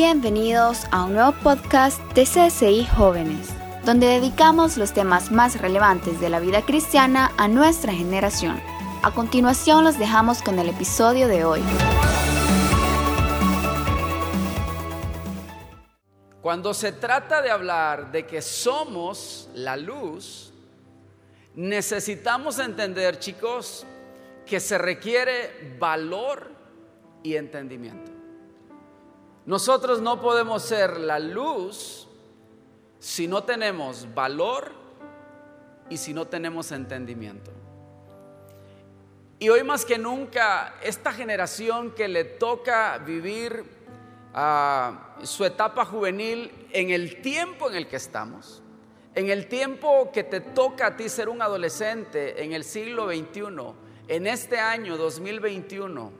Bienvenidos 0.00 0.84
a 0.92 1.06
un 1.06 1.14
nuevo 1.14 1.32
podcast 1.42 2.00
de 2.12 2.22
CSI 2.22 2.86
Jóvenes, 2.86 3.48
donde 3.84 4.06
dedicamos 4.06 4.76
los 4.76 4.92
temas 4.92 5.32
más 5.32 5.60
relevantes 5.60 6.20
de 6.20 6.30
la 6.30 6.38
vida 6.38 6.62
cristiana 6.62 7.32
a 7.36 7.48
nuestra 7.48 7.92
generación. 7.92 8.60
A 9.02 9.10
continuación 9.12 9.82
los 9.82 9.98
dejamos 9.98 10.40
con 10.40 10.60
el 10.60 10.68
episodio 10.68 11.26
de 11.26 11.44
hoy. 11.44 11.62
Cuando 16.42 16.72
se 16.74 16.92
trata 16.92 17.42
de 17.42 17.50
hablar 17.50 18.12
de 18.12 18.24
que 18.24 18.40
somos 18.40 19.50
la 19.52 19.76
luz, 19.76 20.52
necesitamos 21.56 22.60
entender, 22.60 23.18
chicos, 23.18 23.84
que 24.46 24.60
se 24.60 24.78
requiere 24.78 25.76
valor 25.80 26.52
y 27.24 27.34
entendimiento. 27.34 28.17
Nosotros 29.48 30.02
no 30.02 30.20
podemos 30.20 30.62
ser 30.62 30.98
la 30.98 31.18
luz 31.18 32.06
si 32.98 33.26
no 33.26 33.44
tenemos 33.44 34.06
valor 34.14 34.72
y 35.88 35.96
si 35.96 36.12
no 36.12 36.26
tenemos 36.26 36.70
entendimiento. 36.70 37.50
Y 39.38 39.48
hoy 39.48 39.62
más 39.62 39.86
que 39.86 39.96
nunca, 39.96 40.74
esta 40.82 41.14
generación 41.14 41.92
que 41.92 42.08
le 42.08 42.24
toca 42.24 42.98
vivir 42.98 43.64
ah, 44.34 45.16
su 45.22 45.46
etapa 45.46 45.86
juvenil 45.86 46.52
en 46.72 46.90
el 46.90 47.22
tiempo 47.22 47.70
en 47.70 47.76
el 47.76 47.88
que 47.88 47.96
estamos, 47.96 48.62
en 49.14 49.30
el 49.30 49.46
tiempo 49.46 50.10
que 50.12 50.24
te 50.24 50.42
toca 50.42 50.88
a 50.88 50.96
ti 50.98 51.08
ser 51.08 51.30
un 51.30 51.40
adolescente 51.40 52.44
en 52.44 52.52
el 52.52 52.64
siglo 52.64 53.06
XXI, 53.06 53.46
en 54.08 54.26
este 54.26 54.58
año 54.58 54.98
2021, 54.98 56.12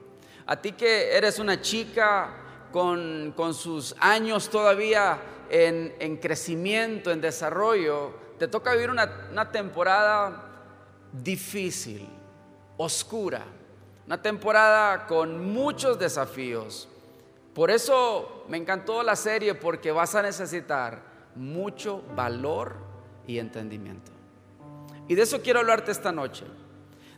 a 0.46 0.56
ti 0.62 0.72
que 0.72 1.14
eres 1.14 1.38
una 1.38 1.60
chica 1.60 2.46
con, 2.72 3.34
sus 3.54 3.94
años 4.00 4.48
todavía 4.48 5.20
en, 5.50 6.16
crecimiento, 6.18 7.10
en 7.10 7.20
desarrollo, 7.20 8.12
te 8.38 8.48
toca 8.48 8.72
vivir 8.72 8.90
una, 8.90 9.50
temporada 9.50 10.44
difícil, 11.12 12.08
oscura, 12.76 13.42
una 14.06 14.20
temporada 14.20 15.06
con 15.06 15.52
muchos 15.52 15.98
desafíos. 15.98 16.88
Por 17.54 17.70
eso 17.70 18.44
me 18.48 18.56
encantó 18.56 19.02
la 19.02 19.16
serie 19.16 19.54
porque 19.54 19.90
vas 19.90 20.14
a 20.14 20.22
necesitar 20.22 21.02
mucho 21.34 22.02
valor 22.14 22.76
y 23.26 23.38
entendimiento. 23.38 24.12
Y 25.08 25.14
de 25.14 25.22
eso 25.22 25.40
quiero 25.40 25.60
hablarte 25.60 25.90
esta 25.90 26.12
noche. 26.12 26.44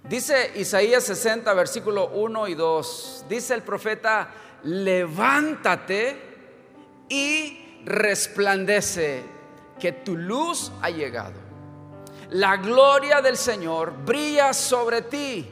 Dice 0.08 0.52
Isaías 0.56 1.04
60, 1.04 1.52
versículo 1.54 2.08
1 2.08 2.48
y 2.48 2.54
2. 2.54 3.26
Dice 3.28 3.54
el 3.54 3.62
profeta, 3.62 4.32
levántate 4.64 6.16
y 7.08 7.82
resplandece, 7.84 9.24
que 9.78 9.92
tu 9.92 10.16
luz 10.16 10.70
ha 10.82 10.90
llegado. 10.90 11.40
La 12.30 12.58
gloria 12.58 13.20
del 13.20 13.36
Señor 13.36 13.92
brilla 14.04 14.52
sobre 14.52 15.02
ti. 15.02 15.48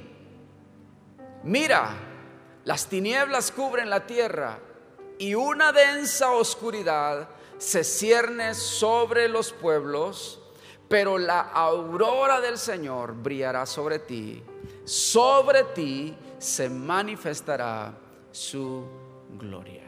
Mira, 1.43 1.97
las 2.65 2.87
tinieblas 2.87 3.51
cubren 3.51 3.91
la 3.91 4.07
tierra 4.07 4.59
y 5.19 5.35
una 5.35 5.73
densa 5.73 6.33
oscuridad 6.33 7.29
se 7.57 7.83
cierne 7.83 8.55
sobre 8.55 9.29
los 9.29 9.53
pueblos, 9.53 10.41
pero 10.89 11.19
la 11.19 11.41
aurora 11.41 12.41
del 12.41 12.59
Señor 12.59 13.15
brillará 13.15 13.67
sobre 13.67 13.99
ti. 13.99 14.43
Sobre 14.85 15.65
ti 15.65 16.17
se 16.39 16.69
manifestará 16.69 17.93
su 18.39 18.85
gloria. 19.37 19.83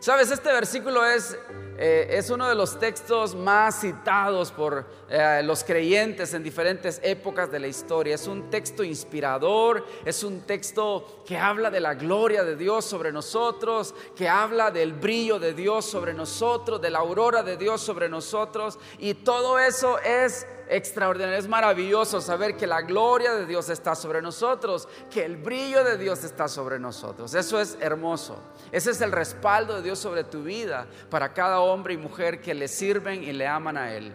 Sabes, 0.00 0.30
este 0.30 0.52
versículo 0.52 1.04
es, 1.04 1.36
eh, 1.78 2.08
es 2.10 2.28
uno 2.28 2.48
de 2.48 2.54
los 2.54 2.78
textos 2.78 3.34
más 3.34 3.80
citados 3.80 4.52
por 4.52 4.84
eh, 5.08 5.40
los 5.44 5.64
creyentes 5.64 6.34
en 6.34 6.42
diferentes 6.42 7.00
épocas 7.02 7.50
de 7.50 7.58
la 7.58 7.68
historia. 7.68 8.14
Es 8.14 8.26
un 8.26 8.50
texto 8.50 8.84
inspirador, 8.84 9.84
es 10.04 10.22
un 10.24 10.42
texto 10.42 11.22
que 11.24 11.38
habla 11.38 11.70
de 11.70 11.80
la 11.80 11.94
gloria 11.94 12.44
de 12.44 12.56
Dios 12.56 12.84
sobre 12.84 13.12
nosotros, 13.12 13.94
que 14.14 14.28
habla 14.28 14.70
del 14.70 14.92
brillo 14.92 15.38
de 15.38 15.54
Dios 15.54 15.84
sobre 15.84 16.12
nosotros, 16.14 16.80
de 16.80 16.90
la 16.90 16.98
aurora 16.98 17.42
de 17.42 17.56
Dios 17.56 17.80
sobre 17.80 18.08
nosotros. 18.08 18.78
Y 18.98 19.14
todo 19.14 19.58
eso 19.58 19.98
es 20.00 20.46
extraordinario, 20.68 21.38
es 21.38 21.48
maravilloso 21.48 22.20
saber 22.20 22.56
que 22.56 22.66
la 22.66 22.82
gloria 22.82 23.34
de 23.34 23.46
Dios 23.46 23.68
está 23.68 23.94
sobre 23.94 24.22
nosotros, 24.22 24.88
que 25.10 25.24
el 25.24 25.36
brillo 25.36 25.84
de 25.84 25.98
Dios 25.98 26.24
está 26.24 26.48
sobre 26.48 26.78
nosotros. 26.78 27.34
Eso 27.34 27.60
es 27.60 27.76
hermoso. 27.80 28.38
Ese 28.72 28.90
es 28.90 29.00
el 29.00 29.12
respaldo 29.12 29.76
de 29.76 29.82
Dios 29.82 29.98
sobre 29.98 30.24
tu 30.24 30.42
vida 30.42 30.86
para 31.10 31.32
cada 31.32 31.60
hombre 31.60 31.94
y 31.94 31.96
mujer 31.96 32.40
que 32.40 32.54
le 32.54 32.68
sirven 32.68 33.24
y 33.24 33.32
le 33.32 33.46
aman 33.46 33.76
a 33.76 33.94
Él. 33.94 34.12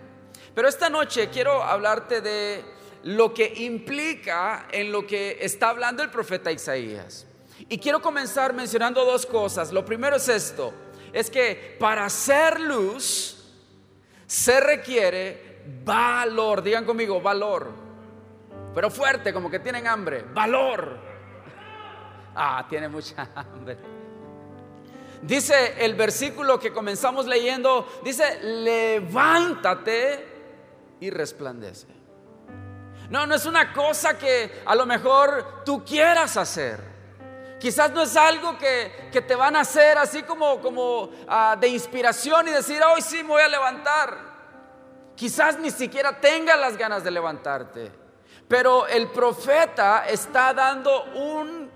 Pero 0.53 0.67
esta 0.67 0.89
noche 0.89 1.29
quiero 1.29 1.63
hablarte 1.63 2.21
de 2.21 2.63
lo 3.03 3.33
que 3.33 3.53
implica 3.57 4.67
en 4.71 4.91
lo 4.91 5.05
que 5.05 5.37
está 5.41 5.69
hablando 5.69 6.03
el 6.03 6.09
profeta 6.09 6.51
Isaías. 6.51 7.25
Y 7.69 7.77
quiero 7.77 8.01
comenzar 8.01 8.53
mencionando 8.53 9.05
dos 9.05 9.25
cosas. 9.25 9.71
Lo 9.71 9.85
primero 9.85 10.17
es 10.17 10.27
esto, 10.29 10.73
es 11.11 11.29
que 11.29 11.75
para 11.79 12.09
ser 12.09 12.59
luz 12.59 13.37
se 14.27 14.59
requiere 14.59 15.52
valor. 15.83 16.61
Digan 16.61 16.85
conmigo, 16.85 17.21
valor. 17.21 17.71
Pero 18.73 18.89
fuerte, 18.89 19.33
como 19.33 19.49
que 19.49 19.59
tienen 19.59 19.87
hambre. 19.87 20.23
Valor. 20.33 20.97
Ah, 22.35 22.65
tiene 22.67 22.89
mucha 22.89 23.29
hambre. 23.35 23.77
Dice 25.21 25.85
el 25.85 25.95
versículo 25.95 26.59
que 26.59 26.73
comenzamos 26.73 27.25
leyendo, 27.25 27.87
dice, 28.03 28.39
levántate 28.43 30.27
y 30.99 31.09
resplandece. 31.09 31.87
No, 33.09 33.25
no 33.25 33.35
es 33.35 33.45
una 33.45 33.71
cosa 33.71 34.17
que 34.17 34.63
a 34.65 34.75
lo 34.75 34.85
mejor 34.85 35.63
tú 35.63 35.85
quieras 35.85 36.35
hacer. 36.35 36.93
Quizás 37.59 37.91
no 37.91 38.01
es 38.01 38.17
algo 38.17 38.57
que, 38.57 39.11
te 39.25 39.35
van 39.35 39.55
a 39.55 39.61
hacer 39.61 39.97
así 39.97 40.23
como, 40.23 40.59
como 40.59 41.09
ah, 41.27 41.55
de 41.57 41.69
inspiración 41.69 42.49
y 42.49 42.51
decir, 42.51 42.81
hoy 42.83 43.01
sí 43.01 43.23
me 43.23 43.29
voy 43.29 43.41
a 43.41 43.47
levantar. 43.47 44.32
Quizás 45.15 45.59
ni 45.59 45.71
siquiera 45.71 46.19
tengas 46.19 46.59
las 46.59 46.77
ganas 46.77 47.03
de 47.03 47.11
levantarte. 47.11 47.91
Pero 48.47 48.87
el 48.87 49.09
profeta 49.09 50.05
está 50.07 50.53
dando 50.53 51.03
un, 51.15 51.69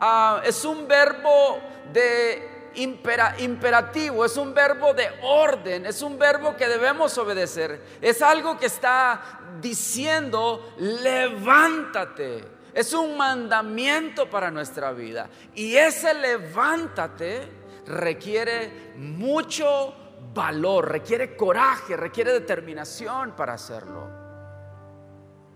ah, 0.00 0.40
es 0.44 0.64
un 0.64 0.86
verbo 0.86 1.58
de 1.92 2.52
imperativo, 2.76 4.24
es 4.24 4.36
un 4.36 4.54
verbo 4.54 4.94
de 4.94 5.10
orden, 5.22 5.86
es 5.86 6.00
un 6.02 6.18
verbo 6.18 6.56
que 6.56 6.68
debemos 6.68 7.16
obedecer. 7.18 7.82
Es 8.00 8.22
algo 8.22 8.58
que 8.58 8.66
está 8.66 9.40
diciendo, 9.60 10.74
levántate. 10.78 12.44
Es 12.72 12.94
un 12.94 13.16
mandamiento 13.16 14.30
para 14.30 14.50
nuestra 14.50 14.92
vida. 14.92 15.28
Y 15.54 15.76
ese 15.76 16.14
levántate 16.14 17.46
requiere 17.86 18.92
mucho 18.96 19.94
valor, 20.34 20.90
requiere 20.90 21.36
coraje, 21.36 21.96
requiere 21.96 22.32
determinación 22.32 23.32
para 23.32 23.54
hacerlo. 23.54 24.22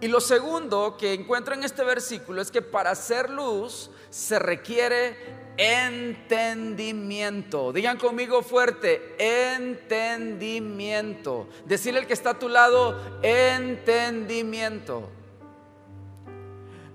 Y 0.00 0.08
lo 0.08 0.20
segundo 0.20 0.96
que 0.98 1.14
encuentro 1.14 1.54
en 1.54 1.62
este 1.64 1.82
versículo 1.82 2.42
es 2.42 2.50
que 2.50 2.60
para 2.60 2.90
hacer 2.90 3.30
luz 3.30 3.90
se 4.10 4.38
requiere 4.38 5.16
entendimiento. 5.56 7.72
Digan 7.72 7.96
conmigo 7.96 8.42
fuerte, 8.42 9.16
entendimiento. 9.18 11.48
Decirle 11.64 12.00
al 12.00 12.06
que 12.06 12.12
está 12.12 12.28
a 12.30 12.38
tu 12.38 12.50
lado, 12.50 13.00
entendimiento. 13.22 15.08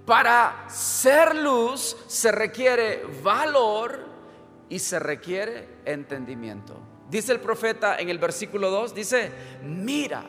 Para 0.06 0.66
ser 0.70 1.36
luz 1.36 1.98
se 2.08 2.32
requiere 2.32 3.04
valor 3.24 4.06
y 4.70 4.78
se 4.78 5.00
requiere 5.00 5.68
entendimiento. 5.86 6.91
Dice 7.12 7.34
el 7.34 7.42
profeta 7.42 7.98
en 8.00 8.08
el 8.08 8.20
versículo 8.20 8.72
2, 8.72 8.96
dice, 8.96 9.30
mira. 9.64 10.24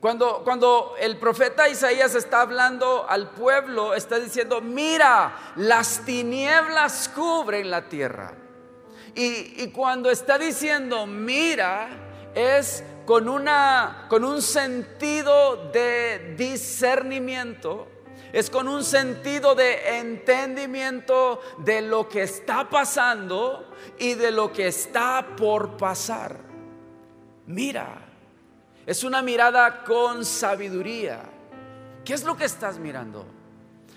Cuando, 0.00 0.42
cuando 0.44 0.94
el 0.98 1.18
profeta 1.18 1.68
Isaías 1.68 2.14
está 2.14 2.40
hablando 2.40 3.06
al 3.06 3.30
pueblo, 3.30 3.92
está 3.92 4.18
diciendo, 4.18 4.62
mira, 4.62 5.52
las 5.56 6.06
tinieblas 6.06 7.10
cubren 7.14 7.70
la 7.70 7.86
tierra. 7.86 8.32
Y, 9.14 9.62
y 9.62 9.70
cuando 9.72 10.10
está 10.10 10.38
diciendo, 10.38 11.06
mira, 11.06 12.30
es 12.34 12.82
con, 13.04 13.28
una, 13.28 14.06
con 14.08 14.24
un 14.24 14.40
sentido 14.40 15.70
de 15.70 16.34
discernimiento 16.38 17.88
es 18.34 18.50
con 18.50 18.66
un 18.66 18.82
sentido 18.82 19.54
de 19.54 19.98
entendimiento 20.00 21.40
de 21.58 21.82
lo 21.82 22.08
que 22.08 22.24
está 22.24 22.68
pasando 22.68 23.72
y 23.98 24.14
de 24.14 24.30
lo 24.30 24.52
que 24.52 24.68
está 24.68 25.26
por 25.36 25.76
pasar. 25.76 26.38
Mira, 27.46 28.04
es 28.86 29.04
una 29.04 29.22
mirada 29.22 29.84
con 29.84 30.24
sabiduría. 30.24 31.22
¿Qué 32.04 32.14
es 32.14 32.24
lo 32.24 32.36
que 32.36 32.44
estás 32.44 32.78
mirando? 32.78 33.26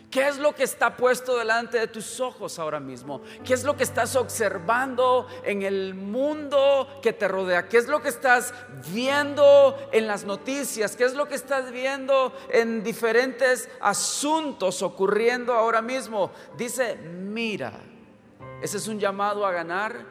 ¿Qué 0.10 0.26
es 0.26 0.38
lo 0.38 0.56
que 0.56 0.64
está 0.64 0.96
puesto 0.96 1.38
delante 1.38 1.78
de 1.78 1.88
tus 1.88 2.22
ojos 2.22 2.60
ahora 2.60 2.80
mismo? 2.80 3.22
¿Qué 3.44 3.54
es 3.54 3.66
lo 3.66 3.76
que 3.76 3.84
estás 3.84 4.16
observando 4.16 5.28
en 5.44 5.64
el 5.64 5.94
mundo 5.96 7.00
que 7.02 7.12
te 7.12 7.28
rodea? 7.28 7.68
¿Qué 7.68 7.78
es 7.78 7.88
lo 7.88 8.02
que 8.02 8.08
estás 8.08 8.54
viendo 8.94 9.78
en 9.92 10.08
las 10.08 10.24
noticias? 10.24 10.96
¿Qué 10.96 11.04
es 11.04 11.14
lo 11.14 11.28
que 11.28 11.36
estás 11.36 11.72
viendo 11.72 12.34
en 12.50 12.84
diferentes 12.84 13.68
asuntos 13.82 14.82
ocurriendo 14.82 15.54
ahora 15.54 15.82
mismo? 15.82 16.32
Dice, 16.58 16.96
mira, 16.96 17.74
ese 18.62 18.78
es 18.78 18.88
un 18.88 19.00
llamado 19.00 19.46
a 19.46 19.52
ganar 19.52 20.06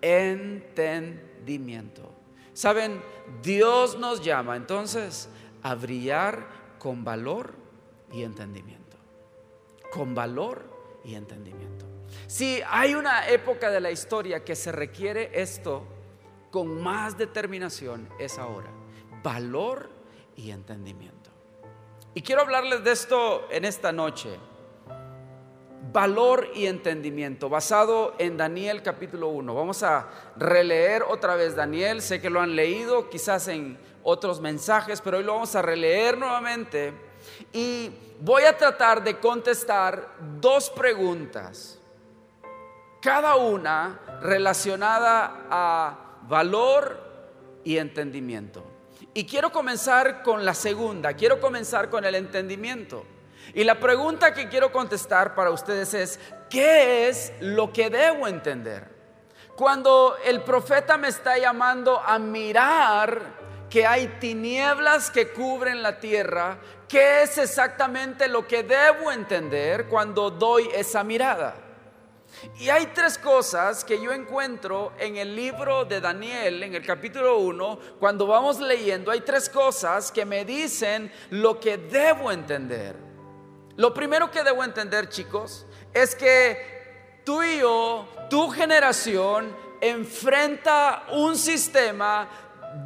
entendimiento. 0.00 2.14
Saben, 2.52 3.02
Dios 3.42 3.98
nos 3.98 4.22
llama 4.22 4.56
entonces 4.56 5.28
a 5.62 5.74
brillar 5.74 6.46
con 6.78 7.04
valor 7.04 7.54
y 8.12 8.22
entendimiento 8.22 8.78
con 9.90 10.14
valor 10.14 10.64
y 11.04 11.14
entendimiento. 11.14 11.86
Si 12.26 12.60
hay 12.68 12.94
una 12.94 13.28
época 13.28 13.70
de 13.70 13.80
la 13.80 13.90
historia 13.90 14.44
que 14.44 14.56
se 14.56 14.72
requiere 14.72 15.30
esto 15.34 15.86
con 16.50 16.82
más 16.82 17.18
determinación, 17.18 18.08
es 18.18 18.38
ahora. 18.38 18.70
Valor 19.22 19.90
y 20.36 20.50
entendimiento. 20.50 21.30
Y 22.14 22.22
quiero 22.22 22.42
hablarles 22.42 22.82
de 22.84 22.92
esto 22.92 23.48
en 23.50 23.64
esta 23.64 23.92
noche. 23.92 24.30
Valor 25.90 26.50
y 26.54 26.66
entendimiento, 26.66 27.48
basado 27.48 28.14
en 28.18 28.36
Daniel 28.36 28.82
capítulo 28.82 29.28
1. 29.28 29.54
Vamos 29.54 29.82
a 29.82 30.06
releer 30.36 31.02
otra 31.02 31.34
vez 31.34 31.56
Daniel. 31.56 32.02
Sé 32.02 32.20
que 32.20 32.28
lo 32.28 32.42
han 32.42 32.54
leído 32.54 33.08
quizás 33.08 33.48
en 33.48 33.78
otros 34.02 34.38
mensajes, 34.40 35.00
pero 35.00 35.16
hoy 35.16 35.24
lo 35.24 35.32
vamos 35.34 35.54
a 35.54 35.62
releer 35.62 36.18
nuevamente. 36.18 36.92
Y 37.54 37.90
voy 38.20 38.42
a 38.42 38.54
tratar 38.56 39.02
de 39.02 39.18
contestar 39.18 40.14
dos 40.38 40.68
preguntas, 40.68 41.78
cada 43.00 43.36
una 43.36 44.20
relacionada 44.20 45.46
a 45.48 46.18
valor 46.28 46.98
y 47.64 47.78
entendimiento. 47.78 48.62
Y 49.14 49.24
quiero 49.24 49.50
comenzar 49.50 50.22
con 50.22 50.44
la 50.44 50.52
segunda, 50.52 51.14
quiero 51.14 51.40
comenzar 51.40 51.88
con 51.88 52.04
el 52.04 52.14
entendimiento. 52.14 53.06
Y 53.54 53.64
la 53.64 53.78
pregunta 53.80 54.34
que 54.34 54.48
quiero 54.48 54.70
contestar 54.72 55.34
para 55.34 55.50
ustedes 55.50 55.94
es, 55.94 56.20
¿qué 56.50 57.08
es 57.08 57.32
lo 57.40 57.72
que 57.72 57.90
debo 57.90 58.26
entender? 58.26 58.88
Cuando 59.56 60.16
el 60.24 60.42
profeta 60.42 60.96
me 60.96 61.08
está 61.08 61.36
llamando 61.38 62.00
a 62.00 62.18
mirar 62.18 63.38
que 63.68 63.86
hay 63.86 64.06
tinieblas 64.20 65.10
que 65.10 65.32
cubren 65.32 65.82
la 65.82 65.98
tierra, 65.98 66.58
¿qué 66.88 67.22
es 67.22 67.38
exactamente 67.38 68.28
lo 68.28 68.46
que 68.46 68.62
debo 68.62 69.10
entender 69.10 69.88
cuando 69.88 70.30
doy 70.30 70.68
esa 70.74 71.02
mirada? 71.02 71.56
Y 72.60 72.68
hay 72.68 72.86
tres 72.94 73.18
cosas 73.18 73.84
que 73.84 74.00
yo 74.00 74.12
encuentro 74.12 74.92
en 74.98 75.16
el 75.16 75.34
libro 75.34 75.84
de 75.84 76.00
Daniel, 76.00 76.62
en 76.62 76.74
el 76.74 76.86
capítulo 76.86 77.38
1, 77.38 77.78
cuando 77.98 78.26
vamos 78.26 78.60
leyendo, 78.60 79.10
hay 79.10 79.22
tres 79.22 79.48
cosas 79.48 80.12
que 80.12 80.24
me 80.24 80.44
dicen 80.44 81.10
lo 81.30 81.58
que 81.58 81.78
debo 81.78 82.30
entender. 82.30 83.07
Lo 83.78 83.94
primero 83.94 84.28
que 84.28 84.42
debo 84.42 84.64
entender, 84.64 85.08
chicos, 85.08 85.64
es 85.94 86.16
que 86.16 87.22
tú 87.24 87.44
y 87.44 87.60
yo, 87.60 88.08
tu 88.28 88.50
generación, 88.50 89.54
enfrenta 89.80 91.04
un 91.12 91.36
sistema 91.36 92.28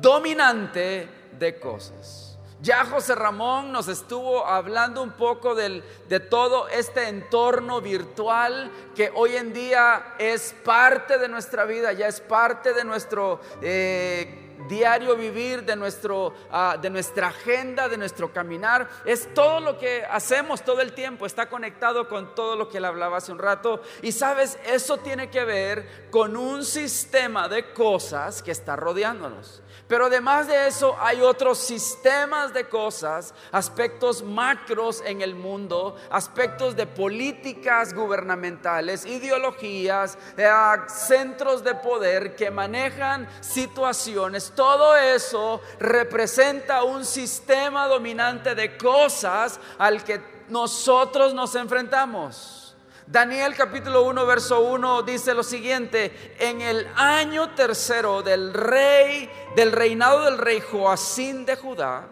dominante 0.03 1.09
de 1.39 1.59
cosas. 1.59 2.39
Ya 2.61 2.85
José 2.85 3.15
Ramón 3.15 3.73
nos 3.73 3.89
estuvo 3.89 4.47
hablando 4.47 5.03
un 5.03 5.12
poco 5.12 5.55
de 5.55 6.21
todo 6.29 6.69
este 6.69 7.09
entorno 7.09 7.81
virtual 7.81 8.71
que 8.95 9.11
hoy 9.15 9.37
en 9.37 9.55
día 9.55 10.15
es 10.19 10.55
parte 10.62 11.17
de 11.17 11.29
nuestra 11.29 11.65
vida, 11.65 11.95
ya 11.95 12.06
es 12.06 12.21
parte 12.21 12.75
de 12.75 12.85
nuestro 12.85 13.41
eh, 13.62 14.42
diario 14.69 15.17
vivir, 15.17 15.64
de, 15.64 15.76
nuestro, 15.76 16.35
ah, 16.50 16.76
de 16.81 16.91
nuestra 16.91 17.29
agenda, 17.29 17.88
de 17.88 17.97
nuestro 17.97 18.32
caminar. 18.32 18.88
Es 19.05 19.32
todo 19.35 19.61
lo 19.61 19.79
que 19.79 20.05
hacemos 20.05 20.62
todo 20.62 20.81
el 20.81 20.93
tiempo, 20.93 21.26
está 21.26 21.49
conectado 21.49 22.09
con 22.09 22.35
todo 22.35 22.56
lo 22.56 22.69
que 22.69 22.79
él 22.79 22.85
hablaba 22.85 23.19
hace 23.19 23.32
un 23.32 23.38
rato. 23.38 23.82
Y 24.03 24.12
sabes, 24.12 24.59
eso 24.64 24.99
tiene 24.99 25.31
que 25.31 25.44
ver 25.44 26.09
con 26.11 26.37
un 26.37 26.64
sistema 26.64 27.49
de 27.49 27.73
cosas 27.73 28.43
que 28.43 28.50
está 28.50 28.76
rodeándonos. 28.76 29.62
Pero 29.88 30.06
además 30.06 30.47
de 30.47 30.69
eso 30.69 30.97
hay 31.00 31.20
otros 31.20 31.59
sistemas 31.59 32.55
de 32.55 32.69
cosas, 32.69 33.35
aspectos 33.50 34.23
macros 34.23 35.03
en 35.05 35.20
el 35.20 35.35
mundo, 35.35 35.97
aspectos 36.11 36.76
de 36.76 36.87
políticas 36.87 37.93
gubernamentales, 37.93 39.05
ideologías, 39.05 40.17
eh, 40.37 40.49
centros 40.88 41.62
de 41.62 41.75
poder 41.75 42.37
que 42.37 42.50
manejan 42.50 43.29
situaciones. 43.41 44.51
Todo 44.54 44.96
eso 44.96 45.60
representa 45.78 46.82
un 46.82 47.04
sistema 47.04 47.87
dominante 47.87 48.54
de 48.54 48.76
cosas 48.76 49.58
al 49.78 50.04
que 50.04 50.20
nosotros 50.49 51.34
nos 51.34 51.54
enfrentamos. 51.54 52.62
Daniel 53.06 53.54
capítulo 53.54 54.04
1, 54.04 54.26
verso 54.26 54.60
1 54.60 55.02
dice 55.02 55.34
lo 55.34 55.43
siguiente, 55.43 56.34
en 56.38 56.60
el 56.60 56.88
año 56.96 57.54
tercero 57.54 58.22
del 58.22 58.54
rey, 58.54 59.28
del 59.56 59.72
reinado 59.72 60.25
del 60.25 60.38
rey 60.38 60.60
Joacín 60.60 61.44
de 61.44 61.56
Judá, 61.56 62.06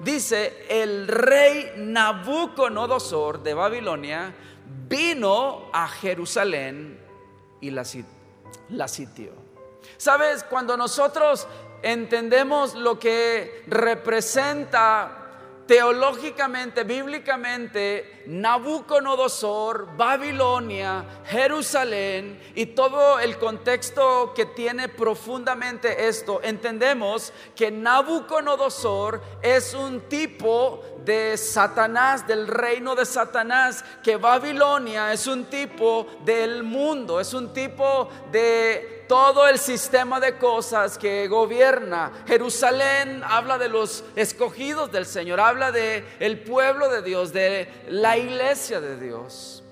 dice, 0.00 0.66
el 0.68 1.08
rey 1.08 1.72
Nabucodonosor 1.76 3.42
de 3.42 3.54
Babilonia 3.54 4.34
vino 4.88 5.68
a 5.72 5.88
Jerusalén 5.88 7.00
y 7.60 7.70
la, 7.70 7.84
la 8.70 8.88
sitió. 8.88 9.32
Sabes, 9.96 10.44
cuando 10.44 10.76
nosotros 10.76 11.46
entendemos 11.82 12.74
lo 12.74 12.98
que 12.98 13.62
representa 13.66 15.26
teológicamente, 15.66 16.84
bíblicamente, 16.84 18.22
Nabucodonosor, 18.26 19.96
Babilonia, 19.96 21.04
Jerusalén 21.24 22.40
y 22.54 22.66
todo 22.66 23.18
el 23.18 23.36
contexto 23.38 24.32
que 24.34 24.46
tiene 24.46 24.88
profundamente 24.88 26.08
esto, 26.08 26.40
entendemos 26.42 27.32
que 27.54 27.70
Nabucodonosor 27.70 29.20
es 29.42 29.74
un 29.74 30.02
tipo 30.02 30.82
de 31.04 31.36
Satanás, 31.36 32.26
del 32.26 32.46
reino 32.46 32.94
de 32.94 33.04
Satanás, 33.04 33.84
que 34.02 34.16
Babilonia 34.16 35.12
es 35.12 35.26
un 35.26 35.44
tipo 35.44 36.06
del 36.24 36.62
mundo, 36.62 37.20
es 37.20 37.34
un 37.34 37.52
tipo 37.52 38.08
de 38.30 38.95
todo 39.08 39.48
el 39.48 39.58
sistema 39.58 40.20
de 40.20 40.38
cosas 40.38 40.98
que 40.98 41.28
gobierna. 41.28 42.12
Jerusalén 42.26 43.22
habla 43.24 43.58
de 43.58 43.68
los 43.68 44.04
escogidos 44.16 44.90
del 44.92 45.06
Señor, 45.06 45.40
habla 45.40 45.72
de 45.72 46.04
el 46.20 46.40
pueblo 46.40 46.88
de 46.88 47.02
Dios, 47.02 47.32
de 47.32 47.68
la 47.88 48.16
iglesia 48.16 48.80
de 48.80 48.98
Dios. 48.98 49.62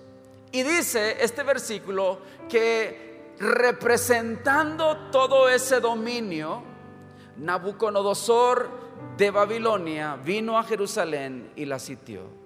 Y 0.53 0.63
dice 0.63 1.17
este 1.21 1.43
versículo 1.43 2.21
que 2.49 3.35
representando 3.39 5.11
todo 5.11 5.49
ese 5.49 5.81
dominio, 5.81 6.63
Nabucodonosor 7.37 8.69
de 9.17 9.31
Babilonia 9.31 10.17
vino 10.17 10.57
a 10.57 10.63
Jerusalén 10.63 11.51
y 11.57 11.65
la 11.65 11.79
sitió. 11.79 12.44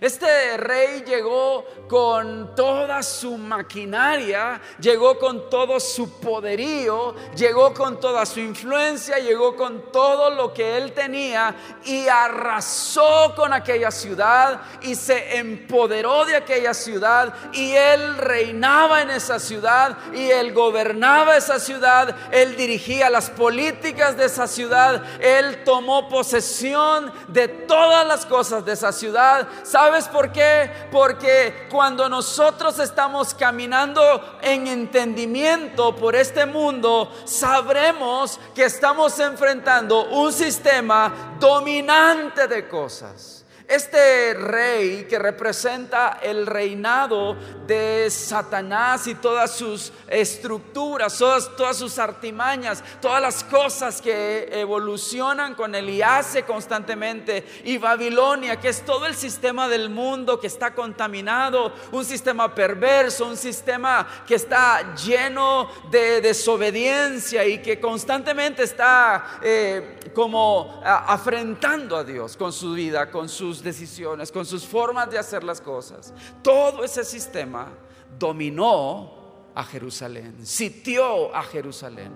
Este 0.00 0.56
rey 0.58 1.02
llegó 1.06 1.64
con 1.88 2.54
toda 2.54 3.02
su 3.02 3.38
maquinaria, 3.38 4.60
llegó 4.78 5.18
con 5.18 5.48
todo 5.48 5.80
su 5.80 6.20
poderío, 6.20 7.14
llegó 7.34 7.72
con 7.72 7.98
toda 7.98 8.26
su 8.26 8.40
influencia, 8.40 9.18
llegó 9.18 9.56
con 9.56 9.90
todo 9.90 10.30
lo 10.30 10.52
que 10.52 10.76
él 10.76 10.92
tenía 10.92 11.54
y 11.84 12.08
arrasó 12.08 13.32
con 13.34 13.54
aquella 13.54 13.90
ciudad 13.90 14.60
y 14.82 14.94
se 14.94 15.38
empoderó 15.38 16.26
de 16.26 16.36
aquella 16.36 16.74
ciudad 16.74 17.32
y 17.52 17.72
él 17.72 18.18
reinaba 18.18 19.00
en 19.00 19.10
esa 19.10 19.38
ciudad 19.38 19.96
y 20.12 20.30
él 20.30 20.52
gobernaba 20.52 21.36
esa 21.36 21.58
ciudad, 21.58 22.14
él 22.32 22.54
dirigía 22.56 23.08
las 23.08 23.30
políticas 23.30 24.16
de 24.16 24.26
esa 24.26 24.46
ciudad, 24.46 25.02
él 25.20 25.64
tomó 25.64 26.08
posesión 26.08 27.12
de 27.28 27.48
todas 27.48 28.06
las 28.06 28.26
cosas 28.26 28.64
de 28.64 28.72
esa 28.72 28.92
ciudad. 28.92 29.48
¿Sabes 29.76 30.08
por 30.08 30.32
qué? 30.32 30.70
Porque 30.90 31.66
cuando 31.70 32.08
nosotros 32.08 32.78
estamos 32.78 33.34
caminando 33.34 34.38
en 34.40 34.66
entendimiento 34.68 35.94
por 35.94 36.16
este 36.16 36.46
mundo, 36.46 37.12
sabremos 37.26 38.40
que 38.54 38.64
estamos 38.64 39.18
enfrentando 39.18 40.06
un 40.06 40.32
sistema 40.32 41.36
dominante 41.38 42.48
de 42.48 42.66
cosas. 42.66 43.35
Este 43.68 44.32
rey 44.34 45.06
que 45.10 45.18
representa 45.18 46.20
el 46.22 46.46
reinado 46.46 47.36
de 47.66 48.08
Satanás 48.10 49.08
y 49.08 49.16
todas 49.16 49.56
sus 49.56 49.92
estructuras, 50.06 51.18
todas, 51.18 51.76
sus 51.76 51.98
artimañas, 51.98 52.84
todas 53.00 53.20
las 53.20 53.42
cosas 53.42 54.00
que 54.00 54.48
evolucionan 54.52 55.56
con 55.56 55.74
él 55.74 55.90
y 55.90 56.00
constantemente. 56.46 57.44
Y 57.64 57.78
Babilonia, 57.78 58.60
que 58.60 58.68
es 58.68 58.84
todo 58.84 59.04
el 59.04 59.16
sistema 59.16 59.68
del 59.68 59.90
mundo 59.90 60.38
que 60.38 60.46
está 60.46 60.72
contaminado, 60.72 61.72
un 61.90 62.04
sistema 62.04 62.54
perverso, 62.54 63.26
un 63.26 63.36
sistema 63.36 64.06
que 64.28 64.36
está 64.36 64.94
lleno 64.94 65.68
de 65.90 66.20
desobediencia 66.20 67.44
y 67.44 67.60
que 67.60 67.80
constantemente 67.80 68.62
está 68.62 69.40
eh, 69.42 69.98
como 70.14 70.80
afrentando 70.84 71.96
a 71.96 72.04
Dios 72.04 72.36
con 72.36 72.52
su 72.52 72.72
vida, 72.72 73.10
con 73.10 73.28
sus 73.28 73.55
decisiones, 73.62 74.30
con 74.32 74.46
sus 74.46 74.66
formas 74.66 75.10
de 75.10 75.18
hacer 75.18 75.44
las 75.44 75.60
cosas. 75.60 76.12
Todo 76.42 76.84
ese 76.84 77.04
sistema 77.04 77.72
dominó 78.18 79.50
a 79.54 79.64
Jerusalén, 79.64 80.46
sitió 80.46 81.34
a 81.34 81.42
Jerusalén. 81.42 82.12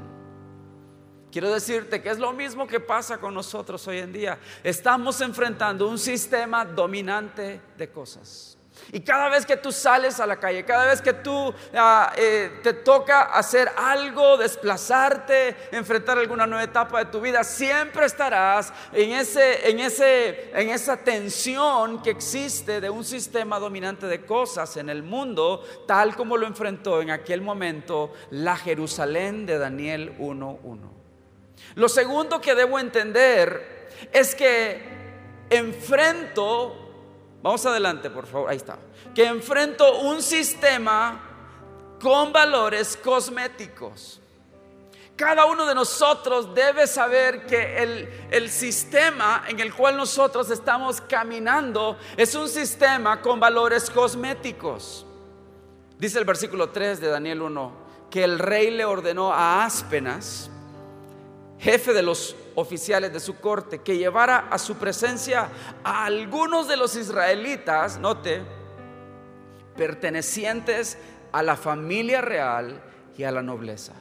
Quiero 1.33 1.53
decirte 1.53 2.03
que 2.03 2.11
es 2.11 2.19
lo 2.19 2.33
mismo 2.33 2.67
que 2.67 2.81
pasa 2.81 3.19
con 3.19 3.33
nosotros 3.33 3.87
hoy 3.87 3.99
en 3.99 4.13
día. 4.13 4.39
Estamos 4.65 5.21
enfrentando 5.21 5.89
un 5.89 5.99
sistema 5.99 6.65
dominante 6.65 7.61
de 7.77 7.91
cosas. 7.91 8.59
Y 8.93 9.01
cada 9.01 9.29
vez 9.29 9.47
que 9.47 9.57
tú 9.57 9.71
sales 9.71 10.19
a 10.19 10.27
la 10.27 10.37
calle, 10.37 10.65
cada 10.65 10.87
vez 10.87 11.01
que 11.01 11.13
tú 11.13 11.55
ah, 11.75 12.13
eh, 12.17 12.61
te 12.63 12.73
toca 12.73 13.23
hacer 13.23 13.71
algo, 13.77 14.37
desplazarte, 14.37 15.57
enfrentar 15.71 16.19
alguna 16.19 16.47
nueva 16.47 16.65
etapa 16.65 16.99
de 16.99 17.11
tu 17.11 17.21
vida, 17.21 17.45
siempre 17.45 18.07
estarás 18.07 18.73
en, 18.93 19.13
ese, 19.13 19.71
en, 19.71 19.79
ese, 19.79 20.51
en 20.59 20.71
esa 20.71 20.97
tensión 20.97 22.03
que 22.03 22.11
existe 22.11 22.81
de 22.81 22.91
un 22.91 23.05
sistema 23.05 23.61
dominante 23.61 24.07
de 24.07 24.25
cosas 24.25 24.77
en 24.77 24.91
el 24.91 25.03
mundo, 25.03 25.65
tal 25.87 26.17
como 26.17 26.37
lo 26.37 26.47
enfrentó 26.47 27.01
en 27.01 27.11
aquel 27.11 27.43
momento 27.43 28.13
la 28.31 28.57
Jerusalén 28.57 29.47
de 29.47 29.59
Daniel 29.59 30.19
1.1. 30.19 30.79
Lo 31.77 31.89
segundo 31.89 32.41
que 32.41 32.55
debo 32.55 32.79
entender 32.79 33.89
es 34.13 34.35
que 34.35 34.83
enfrento 35.51 36.90
Vamos 37.43 37.65
adelante, 37.65 38.11
por 38.11 38.27
favor. 38.27 38.51
Ahí 38.51 38.57
está. 38.57 38.79
Que 39.15 39.27
enfrento 39.27 40.01
un 40.01 40.23
sistema 40.23 41.21
con 42.01 42.33
valores 42.33 42.97
cosméticos. 42.97 44.21
Cada 45.17 45.45
uno 45.45 45.67
de 45.67 45.75
nosotros 45.75 46.55
debe 46.55 46.87
saber 46.87 47.45
que 47.45 47.83
el, 47.83 48.09
el, 48.31 48.49
sistema 48.49 49.45
en 49.47 49.61
el 49.61 49.75
cual 49.75 49.99
nosotros 49.99 50.51
estamos 50.51 51.03
caminando 51.03 51.99
es 52.17 52.35
un 52.35 52.49
sistema 52.49 53.21
con 53.21 53.39
valores 53.39 53.91
cosméticos. 53.91 55.05
Dice 55.99 56.19
el 56.19 56.25
versículo 56.25 56.71
3 56.71 57.01
de 57.01 57.09
Daniel 57.09 57.43
1 57.43 57.73
que 58.11 58.25
el 58.25 58.39
rey 58.39 58.71
le 58.71 58.87
ordenó 58.87 59.31
a 59.31 59.65
Áspenas, 59.65 60.51
jefe 61.59 61.93
de 61.93 62.03
los 62.03 62.35
oficiales 62.61 63.13
de 63.13 63.21
su 63.21 63.41
corte, 63.41 63.81
que 63.81 63.97
llevara 63.97 64.49
a 64.51 64.59
su 64.59 64.77
presencia 64.77 65.49
a 65.83 66.05
algunos 66.05 66.69
de 66.69 66.77
los 66.77 66.97
israelitas, 66.97 67.99
note, 67.99 68.43
pertenecientes 69.77 70.99
a 71.33 71.43
la 71.43 71.57
familia 71.57 72.21
real 72.21 72.83
y 73.17 73.25
a 73.25 73.31
la 73.31 73.43
nobleza. 73.43 73.95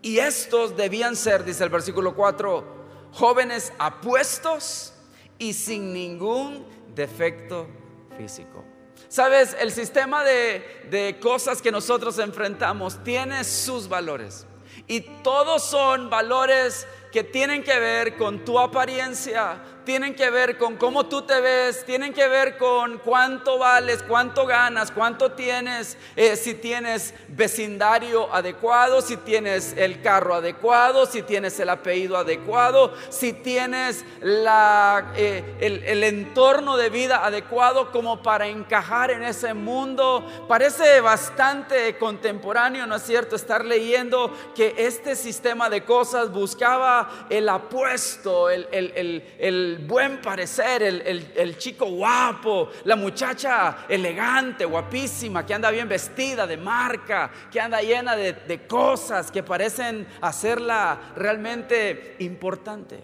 Y 0.00 0.18
estos 0.18 0.76
debían 0.76 1.14
ser, 1.14 1.44
dice 1.44 1.64
el 1.64 1.70
versículo 1.70 2.14
4, 2.14 2.64
jóvenes 3.12 3.72
apuestos 3.78 4.94
y 5.38 5.52
sin 5.52 5.92
ningún 5.92 6.66
defecto 6.94 7.68
físico. 8.16 8.64
Sabes, 9.08 9.56
el 9.60 9.70
sistema 9.70 10.24
de, 10.24 10.86
de 10.90 11.18
cosas 11.20 11.60
que 11.60 11.70
nosotros 11.70 12.18
enfrentamos 12.18 13.02
tiene 13.04 13.44
sus 13.44 13.88
valores. 13.88 14.46
Y 14.86 15.02
todos 15.22 15.62
son 15.62 16.10
valores 16.10 16.86
que 17.12 17.22
tienen 17.22 17.62
que 17.62 17.78
ver 17.78 18.16
con 18.16 18.44
tu 18.44 18.58
apariencia, 18.58 19.62
tienen 19.84 20.14
que 20.14 20.30
ver 20.30 20.58
con 20.58 20.76
cómo 20.76 21.06
tú 21.06 21.22
te 21.22 21.40
ves, 21.40 21.84
tienen 21.84 22.12
que 22.12 22.28
ver 22.28 22.56
con 22.56 22.98
cuánto 22.98 23.58
vales, 23.58 24.02
cuánto 24.02 24.46
ganas, 24.46 24.90
cuánto 24.90 25.32
tienes, 25.32 25.96
eh, 26.16 26.36
si 26.36 26.54
tienes 26.54 27.14
vecindario 27.28 28.32
adecuado, 28.32 29.02
si 29.02 29.16
tienes 29.16 29.74
el 29.76 30.00
carro 30.02 30.34
adecuado, 30.34 31.06
si 31.06 31.22
tienes 31.22 31.58
el 31.60 31.68
apellido 31.68 32.16
adecuado, 32.16 32.94
si 33.10 33.32
tienes 33.32 34.04
eh, 34.22 35.44
el, 35.60 35.82
el 35.84 36.04
entorno 36.04 36.76
de 36.76 36.90
vida 36.90 37.24
adecuado 37.24 37.90
como 37.90 38.22
para 38.22 38.46
encajar 38.46 39.10
en 39.10 39.22
ese 39.24 39.54
mundo. 39.54 40.24
Parece 40.48 41.00
bastante 41.00 41.96
contemporáneo, 41.98 42.86
¿no 42.86 42.96
es 42.96 43.02
cierto? 43.02 43.36
Estar 43.36 43.64
leyendo 43.64 44.32
que 44.54 44.74
este 44.78 45.16
sistema 45.16 45.68
de 45.68 45.84
cosas 45.84 46.30
buscaba 46.30 47.26
el 47.30 47.48
apuesto, 47.48 48.50
el, 48.50 48.68
el, 48.70 48.92
el 49.38 49.71
buen 49.78 50.20
parecer, 50.20 50.82
el, 50.82 51.58
chico 51.58 51.86
guapo, 51.86 52.70
la 52.84 52.96
muchacha 52.96 53.86
elegante, 53.88 54.64
guapísima, 54.64 55.44
que 55.44 55.54
anda 55.54 55.70
bien 55.70 55.88
vestida 55.88 56.46
de 56.46 56.56
marca, 56.56 57.30
que 57.50 57.60
anda 57.60 57.80
llena 57.80 58.16
de, 58.16 58.32
de 58.32 58.66
cosas 58.66 59.30
que 59.30 59.42
parecen 59.42 60.06
hacerla 60.20 61.12
realmente 61.16 62.16
importante. 62.20 63.00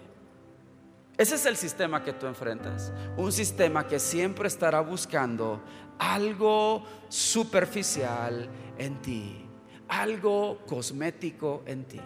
Ese 1.17 1.35
es 1.35 1.45
el 1.45 1.57
sistema 1.57 2.03
que 2.03 2.13
tú 2.13 2.27
enfrentas. 2.27 2.93
Un 3.17 3.31
sistema 3.31 3.85
que 3.85 3.99
siempre 3.99 4.47
estará 4.47 4.79
buscando 4.79 5.61
algo 5.97 6.85
superficial 7.09 8.49
en 8.77 9.01
ti, 9.01 9.45
algo 9.89 10.59
cosmético 10.65 11.63
en 11.65 11.83
ti. 11.83 12.01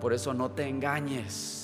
Por 0.00 0.12
eso 0.12 0.32
no 0.32 0.50
te 0.52 0.68
engañes 0.68 1.61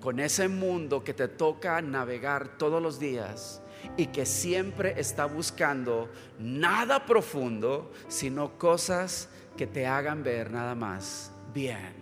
con 0.00 0.18
ese 0.18 0.48
mundo 0.48 1.04
que 1.04 1.14
te 1.14 1.28
toca 1.28 1.80
navegar 1.82 2.56
todos 2.58 2.82
los 2.82 2.98
días 2.98 3.62
y 3.96 4.06
que 4.06 4.26
siempre 4.26 4.94
está 4.98 5.26
buscando 5.26 6.08
nada 6.38 7.06
profundo, 7.06 7.92
sino 8.08 8.58
cosas 8.58 9.28
que 9.56 9.66
te 9.66 9.86
hagan 9.86 10.22
ver 10.22 10.50
nada 10.50 10.74
más 10.74 11.32
bien. 11.52 11.94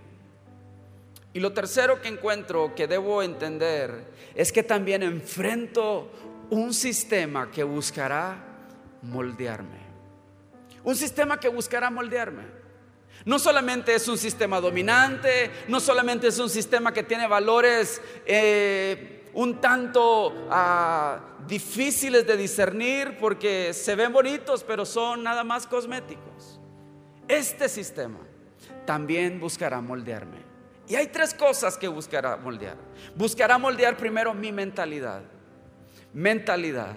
Y 1.32 1.40
lo 1.40 1.52
tercero 1.52 2.00
que 2.00 2.08
encuentro 2.08 2.74
que 2.74 2.86
debo 2.86 3.22
entender 3.22 4.12
es 4.34 4.52
que 4.52 4.62
también 4.62 5.02
enfrento 5.02 6.10
un 6.50 6.72
sistema 6.72 7.50
que 7.50 7.62
buscará 7.64 8.36
moldearme. 9.02 9.88
Un 10.84 10.96
sistema 10.96 11.38
que 11.38 11.48
buscará 11.48 11.90
moldearme. 11.90 12.57
No 13.24 13.38
solamente 13.38 13.94
es 13.94 14.08
un 14.08 14.18
sistema 14.18 14.60
dominante, 14.60 15.50
no 15.68 15.80
solamente 15.80 16.28
es 16.28 16.38
un 16.38 16.48
sistema 16.48 16.92
que 16.92 17.02
tiene 17.02 17.26
valores 17.26 18.00
eh, 18.26 19.18
un 19.34 19.60
tanto 19.60 20.48
ah, 20.50 21.20
difíciles 21.46 22.26
de 22.26 22.36
discernir 22.36 23.16
porque 23.18 23.72
se 23.72 23.94
ven 23.94 24.12
bonitos, 24.12 24.64
pero 24.64 24.84
son 24.84 25.22
nada 25.22 25.44
más 25.44 25.66
cosméticos. 25.66 26.60
Este 27.26 27.68
sistema 27.68 28.18
también 28.86 29.38
buscará 29.38 29.80
moldearme. 29.80 30.38
Y 30.88 30.96
hay 30.96 31.08
tres 31.08 31.34
cosas 31.34 31.76
que 31.76 31.86
buscará 31.86 32.36
moldear. 32.36 32.76
Buscará 33.14 33.58
moldear 33.58 33.96
primero 33.96 34.32
mi 34.32 34.50
mentalidad. 34.50 35.22
Mentalidad. 36.14 36.96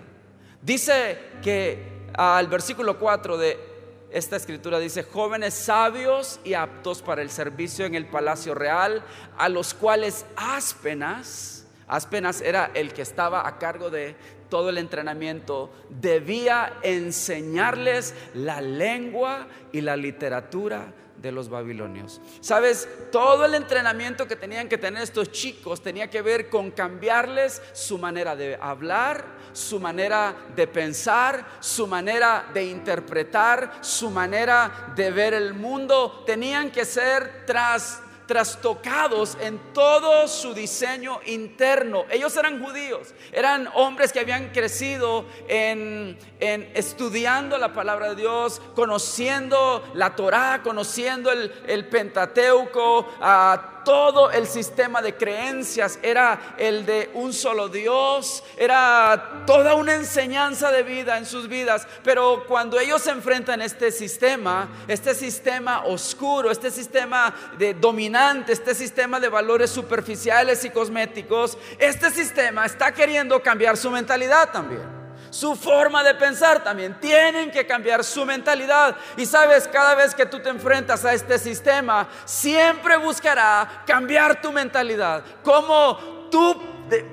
Dice 0.61 1.19
que 1.43 2.07
al 2.13 2.47
versículo 2.47 2.97
4 2.97 3.37
de 3.37 3.70
esta 4.11 4.35
escritura 4.35 4.79
dice, 4.79 5.03
jóvenes 5.03 5.53
sabios 5.53 6.39
y 6.43 6.53
aptos 6.53 7.01
para 7.01 7.21
el 7.21 7.29
servicio 7.29 7.85
en 7.85 7.95
el 7.95 8.05
palacio 8.05 8.53
real, 8.53 9.03
a 9.37 9.49
los 9.49 9.73
cuales 9.73 10.25
Aspenas, 10.35 11.65
Aspenas 11.87 12.41
era 12.41 12.71
el 12.73 12.93
que 12.93 13.01
estaba 13.01 13.47
a 13.47 13.57
cargo 13.57 13.89
de 13.89 14.15
todo 14.49 14.69
el 14.69 14.77
entrenamiento, 14.77 15.71
debía 15.89 16.73
enseñarles 16.83 18.13
la 18.33 18.61
lengua 18.61 19.47
y 19.71 19.81
la 19.81 19.95
literatura 19.95 20.93
de 21.21 21.31
los 21.31 21.49
babilonios. 21.49 22.19
Sabes, 22.39 22.87
todo 23.11 23.45
el 23.45 23.55
entrenamiento 23.55 24.27
que 24.27 24.35
tenían 24.35 24.67
que 24.67 24.77
tener 24.77 25.03
estos 25.03 25.31
chicos 25.31 25.81
tenía 25.81 26.09
que 26.09 26.21
ver 26.21 26.49
con 26.49 26.71
cambiarles 26.71 27.61
su 27.73 27.97
manera 27.97 28.35
de 28.35 28.57
hablar, 28.59 29.25
su 29.53 29.79
manera 29.79 30.35
de 30.55 30.67
pensar, 30.67 31.45
su 31.59 31.87
manera 31.87 32.49
de 32.53 32.65
interpretar, 32.65 33.79
su 33.81 34.09
manera 34.09 34.93
de 34.95 35.11
ver 35.11 35.33
el 35.33 35.53
mundo. 35.53 36.23
Tenían 36.25 36.71
que 36.71 36.85
ser 36.85 37.45
tras 37.45 38.01
trastocados 38.31 39.37
en 39.41 39.59
todo 39.73 40.25
su 40.25 40.53
diseño 40.53 41.19
interno. 41.25 42.05
Ellos 42.09 42.37
eran 42.37 42.63
judíos, 42.63 43.13
eran 43.33 43.67
hombres 43.73 44.13
que 44.13 44.21
habían 44.21 44.51
crecido 44.51 45.25
en, 45.49 46.17
estudiando 46.39 47.57
la 47.57 47.73
palabra 47.73 48.11
de 48.11 48.15
Dios, 48.15 48.61
conociendo 48.73 49.83
la 49.95 50.15
Torá, 50.15 50.61
conociendo 50.63 51.29
el, 51.29 51.87
Pentateuco, 51.89 53.05
a 53.19 53.80
todo 53.83 54.31
el 54.31 54.47
sistema 54.47 55.01
de 55.01 55.15
creencias, 55.15 55.99
era 56.01 56.55
el 56.57 56.85
de 56.85 57.09
un 57.13 57.33
solo 57.33 57.69
Dios, 57.69 58.43
era 58.57 59.43
toda 59.45 59.75
una 59.75 59.95
enseñanza 59.95 60.71
de 60.71 60.83
vida 60.83 61.17
en 61.17 61.25
sus 61.25 61.47
vidas. 61.47 61.87
Pero 62.03 62.45
cuando 62.47 62.79
ellos 62.79 63.01
se 63.01 63.11
enfrentan 63.11 63.61
a 63.61 63.65
este 63.65 63.91
sistema, 63.91 64.69
este 64.87 65.13
sistema 65.15 65.85
oscuro, 65.85 66.51
este 66.51 66.71
sistema 66.71 67.33
de 67.57 67.73
dominante, 67.73 68.53
este 68.53 68.75
sistema 68.75 69.19
de 69.19 69.29
valores 69.29 69.69
superficiales 69.69 70.63
y 70.65 70.69
cosméticos, 70.69 71.57
este 71.79 72.11
sistema 72.11 72.65
está 72.65 72.93
queriendo 72.93 73.41
cambiar 73.41 73.77
su 73.77 73.89
mentalidad 73.89 74.51
también 74.51 75.00
su 75.31 75.55
forma 75.55 76.03
de 76.03 76.13
pensar 76.13 76.63
también. 76.63 76.99
Tienen 76.99 77.49
que 77.49 77.65
cambiar 77.65 78.03
su 78.03 78.23
mentalidad. 78.25 78.95
Y 79.17 79.25
sabes, 79.25 79.67
cada 79.67 79.95
vez 79.95 80.13
que 80.13 80.27
tú 80.27 80.39
te 80.39 80.49
enfrentas 80.49 81.03
a 81.03 81.13
este 81.13 81.39
sistema, 81.39 82.07
siempre 82.25 82.97
buscará 82.97 83.83
cambiar 83.87 84.39
tu 84.39 84.51
mentalidad. 84.51 85.23
Como 85.43 85.97
tú 86.29 86.61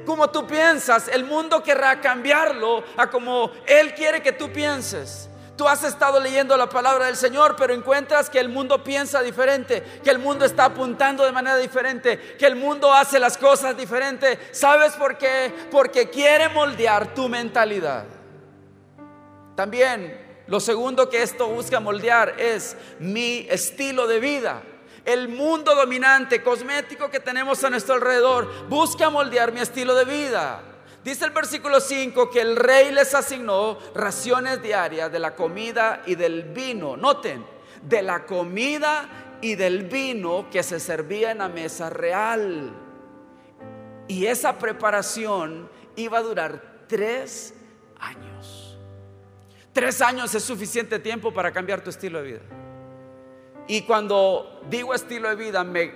como 0.05 0.29
tú 0.29 0.45
piensas, 0.45 1.07
el 1.07 1.25
mundo 1.25 1.63
querrá 1.63 2.01
cambiarlo 2.01 2.83
a 2.97 3.09
como 3.09 3.53
Él 3.65 3.95
quiere 3.95 4.21
que 4.21 4.33
tú 4.33 4.53
pienses. 4.53 5.28
Tú 5.59 5.67
has 5.67 5.83
estado 5.83 6.21
leyendo 6.21 6.57
la 6.57 6.69
palabra 6.69 7.07
del 7.07 7.17
Señor, 7.17 7.57
pero 7.57 7.75
encuentras 7.75 8.31
que 8.31 8.39
el 8.39 8.49
mundo 8.49 8.85
piensa 8.85 9.23
diferente, 9.23 9.83
que 10.05 10.11
el 10.11 10.21
mundo 10.21 10.45
está 10.45 10.67
apuntando 10.67 11.25
de 11.25 11.33
manera 11.33 11.57
diferente, 11.57 12.37
que 12.39 12.47
el 12.47 12.55
mundo 12.55 12.95
hace 12.95 13.19
las 13.19 13.37
cosas 13.37 13.77
diferente. 13.77 14.39
¿Sabes 14.53 14.93
por 14.93 15.19
qué? 15.19 15.53
Porque 15.69 16.11
quiere 16.11 16.49
moldear 16.49 17.13
tu 17.13 17.29
mentalidad. 17.29 18.05
También 19.57 20.45
lo 20.47 20.61
segundo 20.61 21.11
que 21.11 21.25
esto 21.25 21.49
busca 21.49 21.81
moldear 21.81 22.39
es 22.39 22.77
mi 23.01 23.45
estilo 23.51 24.07
de 24.07 24.21
vida. 24.21 24.63
El 25.05 25.29
mundo 25.29 25.75
dominante, 25.75 26.41
cosmético 26.41 27.11
que 27.11 27.19
tenemos 27.19 27.65
a 27.65 27.71
nuestro 27.71 27.97
alrededor, 27.97 28.69
busca 28.69 29.11
moldear 29.11 29.51
mi 29.51 29.59
estilo 29.59 29.97
de 29.97 30.05
vida. 30.05 30.68
Dice 31.05 31.25
el 31.25 31.31
versículo 31.31 31.81
5 31.81 32.29
que 32.31 32.41
el 32.41 32.57
rey 32.57 32.93
les 32.93 33.15
asignó 33.15 33.79
raciones 33.95 34.61
diarias 34.61 35.11
de 35.11 35.19
la 35.19 35.35
comida 35.35 36.03
y 36.07 36.17
del 36.17 36.43
vino. 36.43 36.97
Noten, 36.97 37.45
de 37.83 38.03
la 38.03 38.27
comida 38.27 39.39
y 39.41 39.55
del 39.55 39.85
vino 39.85 40.51
que 40.51 40.63
se 40.63 40.81
servía 40.81 41.31
en 41.31 41.39
la 41.39 41.49
mesa 41.49 41.89
real. 41.89 42.73
Y 44.09 44.27
esa 44.27 44.59
preparación 44.59 45.71
iba 45.97 46.19
a 46.19 46.23
durar 46.23 46.85
tres 46.89 47.55
años. 48.01 48.77
Tres 49.73 50.01
años 50.03 50.35
es 50.35 50.43
suficiente 50.43 50.99
tiempo 50.99 51.33
para 51.33 51.53
cambiar 51.53 51.83
tu 51.83 51.91
estilo 51.91 52.21
de 52.21 52.33
vida. 52.33 52.41
Y 53.69 53.83
cuando 53.83 54.63
digo 54.69 54.95
estilo 54.95 55.29
de 55.29 55.37
vida, 55.37 55.63
me, 55.63 55.93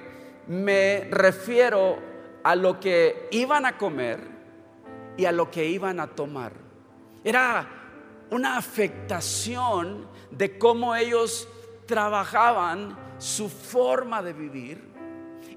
me 0.46 1.08
refiero 1.10 1.98
a 2.44 2.54
lo 2.54 2.78
que 2.78 3.28
iban 3.32 3.66
a 3.66 3.78
comer 3.78 4.31
y 5.16 5.24
a 5.24 5.32
lo 5.32 5.50
que 5.50 5.66
iban 5.66 6.00
a 6.00 6.08
tomar. 6.08 6.52
Era 7.24 7.68
una 8.30 8.56
afectación 8.56 10.08
de 10.30 10.58
cómo 10.58 10.94
ellos 10.96 11.48
trabajaban 11.86 12.96
su 13.18 13.48
forma 13.48 14.22
de 14.22 14.32
vivir. 14.32 14.82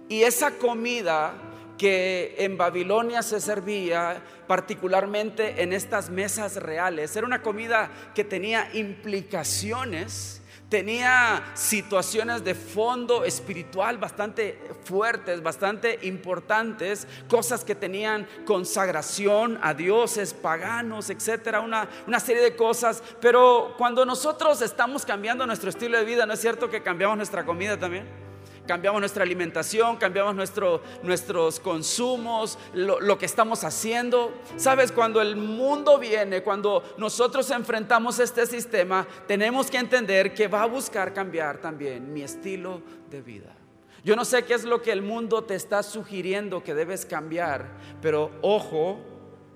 Y 0.10 0.24
esa 0.24 0.52
comida 0.52 1.34
que 1.78 2.36
en 2.40 2.58
Babilonia 2.58 3.22
se 3.22 3.40
servía, 3.40 4.22
particularmente 4.48 5.62
en 5.62 5.74
estas 5.74 6.10
mesas 6.10 6.58
reales. 6.58 7.16
Era 7.16 7.28
una 7.28 7.42
comida 7.42 7.90
que 8.14 8.24
tenía 8.24 8.70
implicaciones, 8.74 10.42
tenía 10.70 11.44
situaciones 11.54 12.44
de 12.44 12.56
fondo 12.56 13.24
espiritual 13.24 13.98
bastante 13.98 14.60
fuertes, 14.84 15.42
bastante 15.44 16.00
importantes, 16.04 17.08
cosas 17.30 17.64
que 17.64 17.76
tenían 17.76 18.28
consagración 18.46 19.60
a 19.62 19.74
dioses 19.74 20.34
paganos, 20.34 21.10
etcétera, 21.10 21.62
una, 21.62 21.88
una 22.08 22.20
serie 22.20 22.42
de 22.42 22.56
cosas. 22.56 23.04
Pero 23.22 23.76
cuando 23.78 24.06
nosotros 24.06 24.62
estamos 24.62 25.06
cambiando 25.06 25.46
nuestro 25.46 25.70
estilo 25.70 25.98
de 25.98 26.06
vida, 26.06 26.26
¿no 26.26 26.34
es 26.34 26.42
cierto 26.42 26.70
que 26.70 26.82
cambiamos 26.82 27.18
nuestra 27.18 27.46
comida 27.46 27.78
también? 27.78 28.26
Cambiamos 28.68 29.00
nuestra 29.00 29.24
alimentación, 29.24 29.98
cambiamos 29.98 30.36
nuestro, 30.36 30.82
nuestros 31.04 31.60
consumos, 31.60 32.58
lo, 32.74 33.00
lo, 33.00 33.18
que 33.18 33.26
estamos 33.26 33.64
haciendo. 33.64 34.34
Sabes, 34.58 34.92
cuando 34.92 35.22
el 35.22 35.36
mundo 35.36 35.98
viene, 35.98 36.44
cuando 36.44 36.84
nosotros 36.98 37.50
enfrentamos 37.52 38.20
este 38.20 38.46
sistema, 38.46 39.08
tenemos 39.28 39.70
que 39.70 39.78
entender 39.78 40.34
que 40.34 40.48
va 40.48 40.64
a 40.64 40.68
buscar 40.68 41.14
cambiar 41.14 41.60
también 41.60 42.12
mi 42.14 42.22
estilo 42.22 42.82
de 43.10 43.22
vida. 43.22 43.56
Yo 44.04 44.16
no 44.16 44.24
sé 44.24 44.46
qué 44.46 44.54
es 44.54 44.64
lo 44.64 44.84
que 44.84 44.92
el 44.92 45.02
mundo 45.02 45.44
te 45.44 45.56
está 45.56 45.82
sugiriendo 45.82 46.64
que 46.64 46.76
debes 46.76 47.08
cambiar, 47.08 47.66
pero 48.04 48.30
ojo, 48.44 49.00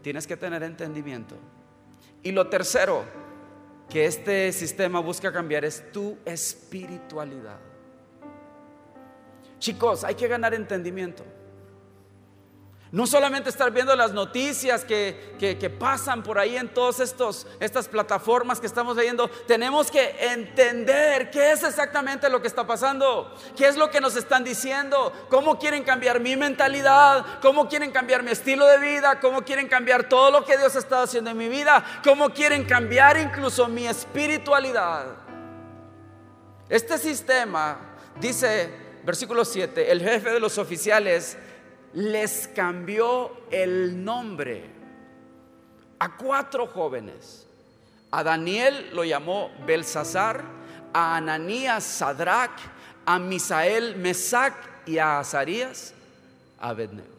tienes 0.02 0.26
que 0.26 0.38
tener 0.38 0.64
entendimiento. 0.64 1.36
Y 2.24 2.32
lo 2.32 2.48
tercero 2.48 3.04
que 3.90 4.06
este 4.06 4.52
sistema 4.52 5.00
busca 5.02 5.32
cambiar 5.32 5.66
es 5.66 5.92
tu 5.92 6.18
espiritualidad. 6.26 7.60
Chicos, 9.60 10.04
hay 10.04 10.16
que 10.16 10.28
ganar 10.28 10.54
entendimiento. 10.54 11.24
No 12.92 13.06
solamente 13.06 13.52
estar 13.52 13.70
viendo 13.72 13.96
las 13.96 14.14
noticias 14.14 14.84
que, 14.84 15.78
pasan 15.80 16.24
por 16.24 16.40
ahí 16.40 16.58
en 16.58 16.74
todas 16.74 17.00
estas 17.00 17.88
plataformas 17.88 18.60
que 18.60 18.66
estamos 18.66 18.98
leyendo, 18.98 19.28
tenemos 19.48 19.92
que 19.92 20.16
entender 20.20 21.30
qué 21.30 21.52
es 21.52 21.64
exactamente 21.64 22.30
lo 22.32 22.42
que 22.42 22.48
está 22.48 22.66
pasando, 22.66 23.32
qué 23.56 23.68
es 23.68 23.78
lo 23.78 23.92
que 23.92 24.02
nos 24.02 24.16
están 24.16 24.44
diciendo, 24.44 25.14
cómo 25.30 25.60
quieren 25.60 25.84
cambiar 25.84 26.20
mi 26.20 26.36
mentalidad, 26.36 27.40
cómo 27.42 27.70
quieren 27.70 27.92
cambiar 27.92 28.24
mi 28.24 28.32
estilo 28.32 28.66
de 28.66 28.80
vida, 28.80 29.20
cómo 29.20 29.44
quieren 29.44 29.68
cambiar 29.68 30.10
todo 30.10 30.32
lo 30.32 30.44
que 30.44 30.58
Dios 30.58 30.76
ha 30.76 30.80
estado 30.80 31.04
haciendo 31.04 31.30
en 31.30 31.38
mi 31.38 31.48
vida, 31.48 31.86
cómo 32.04 32.32
quieren 32.32 32.66
cambiar 32.66 33.18
incluso 33.18 33.68
mi 33.68 33.86
espiritualidad. 33.86 35.06
Este 36.68 36.98
sistema 36.98 37.78
dice 38.20 38.89
versículo 39.10 39.44
7, 39.44 39.92
el 39.92 40.04
jefe 40.04 40.30
de 40.30 40.40
los 40.40 40.60
oficiales 40.60 41.36
les 41.94 42.48
cambió 42.50 43.32
el 43.50 44.06
nombre 44.06 44.70
a 45.98 46.16
cuatro 46.16 46.68
jóvenes. 46.68 47.48
A 48.12 48.24
Daniel 48.24 48.92
lo 48.94 49.04
llamó 49.04 49.50
Belsasar, 49.66 50.44
a 50.94 51.18
Ananías 51.18 51.84
Sadrach, 51.84 52.52
a 53.04 53.18
Misael 53.18 53.96
Mesac 53.96 54.54
y 54.86 55.00
a 55.00 55.18
Azarías 55.18 55.96
Abednego. 56.60 57.19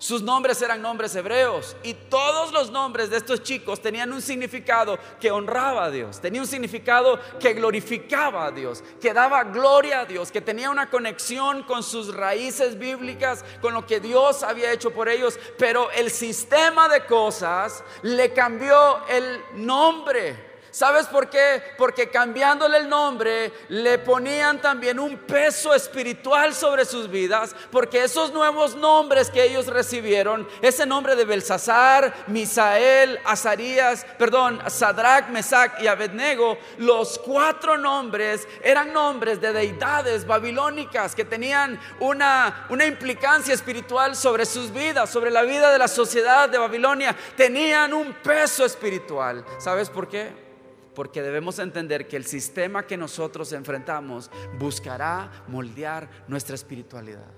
Sus 0.00 0.22
nombres 0.22 0.62
eran 0.62 0.80
nombres 0.80 1.14
hebreos 1.14 1.76
y 1.82 1.92
todos 1.92 2.52
los 2.52 2.70
nombres 2.70 3.10
de 3.10 3.18
estos 3.18 3.42
chicos 3.42 3.82
tenían 3.82 4.10
un 4.14 4.22
significado 4.22 4.98
que 5.20 5.30
honraba 5.30 5.84
a 5.84 5.90
Dios, 5.90 6.22
tenía 6.22 6.40
un 6.40 6.46
significado 6.46 7.20
que 7.38 7.52
glorificaba 7.52 8.46
a 8.46 8.50
Dios, 8.50 8.82
que 8.98 9.12
daba 9.12 9.44
gloria 9.44 10.00
a 10.00 10.04
Dios, 10.06 10.32
que 10.32 10.40
tenía 10.40 10.70
una 10.70 10.88
conexión 10.88 11.64
con 11.64 11.82
sus 11.82 12.14
raíces 12.14 12.78
bíblicas, 12.78 13.44
con 13.60 13.74
lo 13.74 13.84
que 13.84 14.00
Dios 14.00 14.42
había 14.42 14.72
hecho 14.72 14.90
por 14.90 15.06
ellos, 15.06 15.38
pero 15.58 15.90
el 15.90 16.10
sistema 16.10 16.88
de 16.88 17.04
cosas 17.04 17.84
le 18.00 18.32
cambió 18.32 19.06
el 19.06 19.42
nombre. 19.56 20.49
¿Sabes 20.70 21.06
por 21.06 21.28
qué? 21.28 21.62
Porque 21.76 22.10
cambiándole 22.10 22.78
el 22.78 22.88
nombre 22.88 23.52
le 23.68 23.98
ponían 23.98 24.60
también 24.60 25.00
un 25.00 25.16
peso 25.18 25.74
espiritual 25.74 26.54
sobre 26.54 26.84
sus 26.84 27.10
vidas, 27.10 27.54
porque 27.72 28.04
esos 28.04 28.32
nuevos 28.32 28.76
nombres 28.76 29.30
que 29.30 29.42
ellos 29.42 29.66
recibieron, 29.66 30.48
ese 30.62 30.86
nombre 30.86 31.16
de 31.16 31.24
Belsasar, 31.24 32.14
Misael, 32.28 33.18
Azarías, 33.24 34.06
perdón, 34.18 34.60
Sadrach, 34.68 35.28
Mesach 35.28 35.80
y 35.80 35.88
Abednego, 35.88 36.58
los 36.78 37.18
cuatro 37.18 37.76
nombres 37.76 38.46
eran 38.62 38.92
nombres 38.92 39.40
de 39.40 39.52
deidades 39.52 40.26
babilónicas 40.26 41.14
que 41.14 41.24
tenían 41.24 41.80
una, 41.98 42.66
una 42.68 42.86
implicancia 42.86 43.54
espiritual 43.54 44.14
sobre 44.14 44.46
sus 44.46 44.72
vidas, 44.72 45.10
sobre 45.10 45.30
la 45.30 45.42
vida 45.42 45.72
de 45.72 45.78
la 45.78 45.88
sociedad 45.88 46.48
de 46.48 46.58
Babilonia, 46.58 47.16
tenían 47.36 47.92
un 47.92 48.12
peso 48.12 48.64
espiritual. 48.64 49.44
¿Sabes 49.58 49.90
por 49.90 50.08
qué? 50.08 50.49
Porque 50.94 51.22
debemos 51.22 51.58
entender 51.58 52.08
que 52.08 52.16
el 52.16 52.26
sistema 52.26 52.86
que 52.86 52.96
nosotros 52.96 53.52
enfrentamos 53.52 54.30
buscará 54.58 55.44
moldear 55.48 56.08
nuestra 56.28 56.54
espiritualidad. 56.54 57.32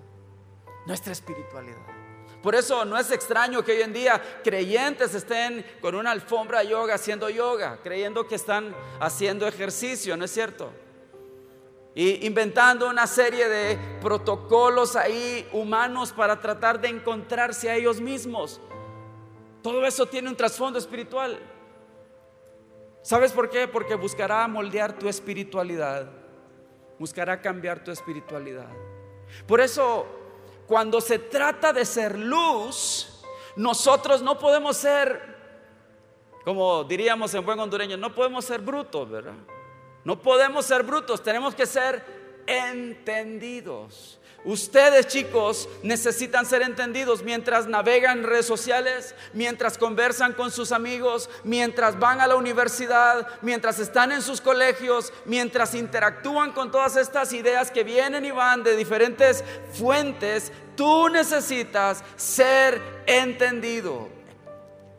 Nuestra 0.86 1.12
espiritualidad. 1.12 2.02
Por 2.42 2.56
eso 2.56 2.84
no 2.84 2.98
es 2.98 3.10
extraño 3.12 3.62
que 3.62 3.72
hoy 3.72 3.82
en 3.82 3.92
día 3.92 4.20
creyentes 4.42 5.14
estén 5.14 5.64
con 5.80 5.94
una 5.94 6.10
alfombra 6.10 6.64
yoga 6.64 6.94
haciendo 6.94 7.30
yoga, 7.30 7.78
creyendo 7.84 8.26
que 8.26 8.34
están 8.34 8.74
haciendo 8.98 9.46
ejercicio, 9.46 10.16
¿no 10.16 10.24
es 10.24 10.32
cierto? 10.32 10.72
Y 11.94 12.26
inventando 12.26 12.88
una 12.88 13.06
serie 13.06 13.48
de 13.48 13.78
protocolos 14.00 14.96
ahí 14.96 15.48
humanos 15.52 16.12
para 16.12 16.40
tratar 16.40 16.80
de 16.80 16.88
encontrarse 16.88 17.70
a 17.70 17.76
ellos 17.76 18.00
mismos. 18.00 18.60
Todo 19.62 19.86
eso 19.86 20.06
tiene 20.06 20.28
un 20.28 20.36
trasfondo 20.36 20.80
espiritual. 20.80 21.38
¿Sabes 23.02 23.32
por 23.32 23.50
qué? 23.50 23.66
Porque 23.66 23.96
buscará 23.96 24.46
moldear 24.46 24.92
tu 24.92 25.08
espiritualidad, 25.08 26.08
buscará 26.98 27.40
cambiar 27.40 27.82
tu 27.82 27.90
espiritualidad. 27.90 28.68
Por 29.46 29.60
eso, 29.60 30.06
cuando 30.66 31.00
se 31.00 31.18
trata 31.18 31.72
de 31.72 31.84
ser 31.84 32.16
luz, 32.16 33.24
nosotros 33.56 34.22
no 34.22 34.38
podemos 34.38 34.76
ser, 34.76 35.20
como 36.44 36.84
diríamos 36.84 37.34
en 37.34 37.44
buen 37.44 37.58
hondureño, 37.58 37.96
no 37.96 38.14
podemos 38.14 38.44
ser 38.44 38.60
brutos, 38.60 39.10
¿verdad? 39.10 39.34
No 40.04 40.20
podemos 40.20 40.64
ser 40.64 40.84
brutos, 40.84 41.22
tenemos 41.22 41.54
que 41.54 41.66
ser 41.66 42.04
entendidos. 42.46 44.20
Ustedes 44.44 45.06
chicos 45.06 45.68
necesitan 45.84 46.44
ser 46.46 46.62
entendidos 46.62 47.22
mientras 47.22 47.68
navegan 47.68 48.24
redes 48.24 48.46
sociales, 48.46 49.14
mientras 49.32 49.78
conversan 49.78 50.32
con 50.32 50.50
sus 50.50 50.72
amigos, 50.72 51.30
mientras 51.44 51.96
van 52.00 52.20
a 52.20 52.26
la 52.26 52.34
universidad, 52.34 53.28
mientras 53.40 53.78
están 53.78 54.10
en 54.10 54.20
sus 54.20 54.40
colegios, 54.40 55.12
mientras 55.26 55.76
interactúan 55.76 56.50
con 56.50 56.72
todas 56.72 56.96
estas 56.96 57.32
ideas 57.32 57.70
que 57.70 57.84
vienen 57.84 58.24
y 58.24 58.32
van 58.32 58.64
de 58.64 58.76
diferentes 58.76 59.44
fuentes. 59.74 60.50
Tú 60.74 61.08
necesitas 61.08 62.02
ser 62.16 62.82
entendido, 63.06 64.08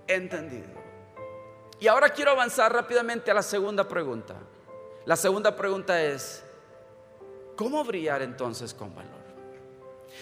entendido. 0.08 0.72
Y 1.82 1.88
ahora 1.88 2.12
quiero 2.12 2.32
avanzar 2.32 2.72
rápidamente 2.72 3.30
a 3.30 3.34
la 3.34 3.44
segunda 3.44 3.86
pregunta. 3.90 4.36
La 5.04 5.18
segunda 5.18 5.54
pregunta 5.54 6.02
es, 6.02 6.42
¿cómo 7.58 7.84
brillar 7.84 8.22
entonces 8.22 8.74
con 8.74 8.96
valor? 8.96 9.23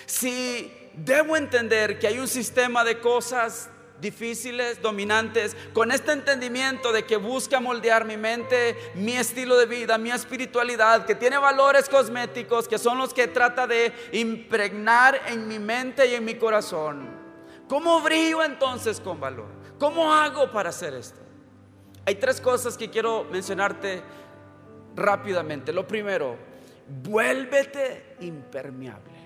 Si 0.06 0.72
debo 0.94 1.38
entender 1.38 2.00
que 2.00 2.08
hay 2.08 2.20
un 2.20 2.28
sistema 2.28 2.84
de 2.84 3.00
cosas 3.00 3.70
difíciles, 4.02 4.82
dominantes, 4.82 5.56
con 5.74 5.92
este 5.92 6.12
entendimiento 6.12 6.92
de 6.92 7.06
que 7.06 7.18
busca 7.18 7.60
moldear 7.60 8.04
mi 8.04 8.18
mente, 8.18 8.76
mi 8.96 9.14
estilo 9.14 9.56
de 9.58 9.68
vida, 9.68 9.98
mi 9.98 10.10
espiritualidad, 10.10 11.06
que 11.06 11.16
tiene 11.16 11.38
valores 11.38 11.88
cosméticos, 11.88 12.68
que 12.68 12.80
son 12.80 12.98
los 12.98 13.14
que 13.14 13.28
trata 13.28 13.68
de 13.68 13.94
impregnar 14.12 15.22
en 15.28 15.48
mi 15.48 15.60
mente 15.60 16.08
y 16.08 16.16
en 16.16 16.26
mi 16.26 16.36
corazón. 16.36 17.08
¿Cómo 17.70 18.02
brillo 18.02 18.44
entonces 18.44 19.00
con 19.00 19.20
valor? 19.20 19.48
¿Cómo 19.78 20.12
hago 20.12 20.52
para 20.52 20.70
hacer 20.70 20.94
esto? 20.96 21.20
Hay 22.06 22.16
tres 22.16 22.42
cosas 22.42 22.78
que 22.78 22.90
quiero 22.90 23.26
mencionarte 23.32 24.02
rápidamente. 24.96 25.72
Lo 25.72 25.88
primero, 25.88 26.36
vuélvete 27.04 28.16
impermeable. 28.22 29.21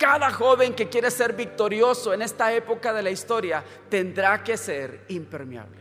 Cada 0.00 0.30
joven 0.30 0.72
que 0.72 0.88
quiere 0.88 1.10
ser 1.10 1.34
victorioso 1.34 2.14
en 2.14 2.22
esta 2.22 2.50
época 2.54 2.90
de 2.94 3.02
la 3.02 3.10
historia 3.10 3.62
tendrá 3.90 4.42
que 4.42 4.56
ser 4.56 5.04
impermeable. 5.08 5.76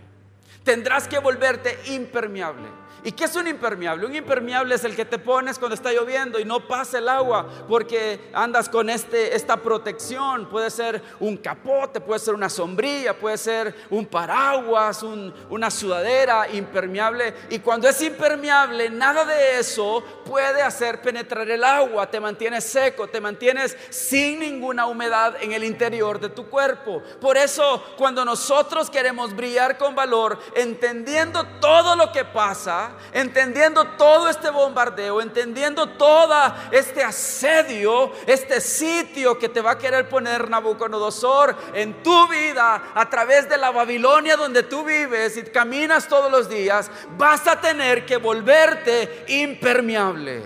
Tendrás 0.62 1.08
que 1.08 1.20
volverte 1.20 1.80
impermeable. 1.86 2.68
¿Y 3.04 3.12
qué 3.12 3.26
es 3.26 3.36
un 3.36 3.48
impermeable? 3.48 4.06
Un 4.06 4.16
impermeable 4.16 4.76
es 4.76 4.84
el 4.84 4.96
que 4.96 5.06
te 5.06 5.20
pones 5.20 5.58
cuando 5.58 5.76
está 5.76 5.92
lloviendo 5.92 6.40
y 6.40 6.46
no 6.46 6.68
pasa 6.68 6.98
el 6.98 7.08
agua 7.08 7.48
porque 7.68 8.30
andas 8.34 8.68
con 8.68 8.90
este, 8.90 9.36
esta 9.36 9.58
protección. 9.58 10.48
Puede 10.50 10.70
ser 10.70 11.02
un 11.20 11.38
capote, 11.38 12.02
puede 12.02 12.20
ser 12.20 12.34
una 12.34 12.50
sombrilla, 12.50 13.18
puede 13.18 13.38
ser 13.38 13.76
un 13.90 14.06
paraguas, 14.06 15.04
una 15.50 15.72
sudadera 15.72 16.50
impermeable. 16.50 17.34
Y 17.50 17.60
cuando 17.60 17.88
es 17.88 18.02
impermeable, 18.02 18.90
nada 18.90 19.26
de 19.26 19.60
eso 19.60 20.04
puede 20.26 20.62
hacer 20.62 21.02
penetrar 21.02 21.50
el 21.50 21.64
agua. 21.64 22.10
Te 22.10 22.20
mantienes 22.20 22.66
seco, 22.66 23.08
te 23.08 23.22
mantienes 23.22 23.78
sin 23.90 24.40
ninguna 24.40 24.86
humedad 24.86 25.36
en 25.42 25.54
el 25.54 25.64
interior 25.64 26.20
de 26.20 26.30
tu 26.30 26.50
cuerpo. 26.50 27.02
Por 27.22 27.38
eso, 27.38 27.84
cuando 27.98 28.26
nosotros 28.26 28.90
queremos 28.90 29.36
brillar 29.36 29.78
con 29.78 29.96
valor, 29.96 30.40
entendiendo 30.56 31.46
todo 31.60 31.96
lo 31.96 32.12
que 32.12 32.26
pasa, 32.26 32.89
entendiendo 33.12 33.86
todo 33.98 34.30
este 34.30 34.50
bombardeo, 34.50 35.22
entendiendo 35.22 35.90
todo 35.90 36.36
este 36.72 37.04
asedio, 37.04 38.12
este 38.26 38.62
sitio 38.62 39.38
que 39.38 39.50
te 39.50 39.62
va 39.62 39.72
a 39.72 39.78
querer 39.78 40.08
poner 40.10 40.50
Nabucodonosor 40.50 41.56
en 41.74 42.04
tu 42.04 42.28
vida 42.28 42.92
a 42.94 43.10
través 43.10 43.50
de 43.50 43.58
la 43.58 43.72
Babilonia 43.72 44.38
donde 44.38 44.64
tú 44.64 44.84
vives 44.84 45.38
y 45.38 45.44
caminas 45.44 46.08
todos 46.08 46.32
los 46.32 46.50
días, 46.50 46.90
vas 47.18 47.48
a 47.48 47.60
tener 47.60 48.06
que 48.06 48.18
volverte 48.18 49.26
impermeable. 49.28 50.44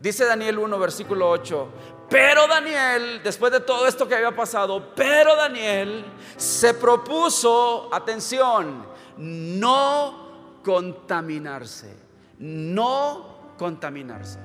Dice 0.00 0.24
Daniel 0.24 0.58
1, 0.58 0.78
versículo 0.78 1.30
8. 1.30 1.68
Pero 2.08 2.46
Daniel, 2.46 3.20
después 3.24 3.50
de 3.50 3.60
todo 3.60 3.86
esto 3.86 4.06
que 4.06 4.14
había 4.14 4.34
pasado, 4.34 4.92
pero 4.94 5.34
Daniel 5.34 6.04
se 6.36 6.74
propuso, 6.74 7.88
atención, 7.92 8.86
no 9.16 10.25
contaminarse, 10.66 11.96
no 12.40 13.54
contaminarse. 13.56 14.40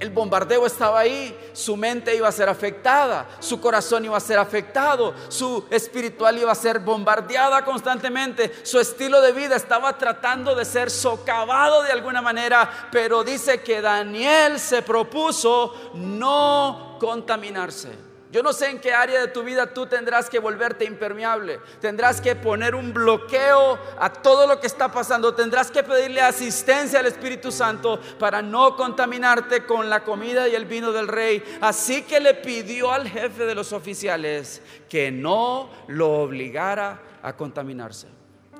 El 0.00 0.10
bombardeo 0.10 0.66
estaba 0.66 0.98
ahí, 0.98 1.38
su 1.52 1.76
mente 1.76 2.16
iba 2.16 2.26
a 2.26 2.32
ser 2.32 2.48
afectada, 2.48 3.28
su 3.38 3.60
corazón 3.60 4.04
iba 4.04 4.16
a 4.16 4.20
ser 4.20 4.40
afectado, 4.40 5.14
su 5.28 5.64
espiritual 5.70 6.36
iba 6.36 6.50
a 6.50 6.56
ser 6.56 6.80
bombardeada 6.80 7.64
constantemente, 7.64 8.52
su 8.64 8.80
estilo 8.80 9.20
de 9.20 9.30
vida 9.30 9.54
estaba 9.54 9.96
tratando 9.96 10.56
de 10.56 10.64
ser 10.64 10.90
socavado 10.90 11.84
de 11.84 11.92
alguna 11.92 12.20
manera, 12.20 12.88
pero 12.90 13.22
dice 13.22 13.62
que 13.62 13.80
Daniel 13.80 14.58
se 14.58 14.82
propuso 14.82 15.92
no 15.94 16.96
contaminarse. 16.98 18.11
Yo 18.32 18.42
no 18.42 18.54
sé 18.54 18.70
en 18.70 18.80
qué 18.80 18.94
área 18.94 19.20
de 19.20 19.28
tu 19.28 19.42
vida 19.42 19.74
tú 19.74 19.84
tendrás 19.84 20.30
que 20.30 20.38
volverte 20.38 20.86
impermeable. 20.86 21.60
Tendrás 21.82 22.18
que 22.18 22.34
poner 22.34 22.74
un 22.74 22.94
bloqueo 22.94 23.78
a 23.98 24.10
todo 24.10 24.46
lo 24.46 24.58
que 24.58 24.66
está 24.66 24.90
pasando. 24.90 25.34
Tendrás 25.34 25.70
que 25.70 25.82
pedirle 25.82 26.22
asistencia 26.22 27.00
al 27.00 27.06
Espíritu 27.06 27.52
Santo 27.52 28.00
para 28.18 28.40
no 28.40 28.74
contaminarte 28.74 29.66
con 29.66 29.90
la 29.90 30.02
comida 30.02 30.48
y 30.48 30.54
el 30.54 30.64
vino 30.64 30.92
del 30.92 31.08
rey. 31.08 31.44
Así 31.60 32.04
que 32.04 32.20
le 32.20 32.32
pidió 32.32 32.90
al 32.90 33.06
jefe 33.06 33.44
de 33.44 33.54
los 33.54 33.70
oficiales 33.74 34.62
que 34.88 35.10
no 35.10 35.68
lo 35.88 36.22
obligara 36.22 37.02
a 37.22 37.36
contaminarse. 37.36 38.08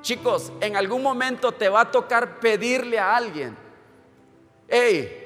Chicos, 0.01 0.53
en 0.61 0.77
algún 0.77 1.01
momento 1.01 1.51
te 1.51 1.67
va 1.67 1.81
a 1.81 1.91
tocar 1.91 2.39
pedirle 2.39 2.99
a 2.99 3.15
alguien, 3.15 3.57
hey, 4.67 5.22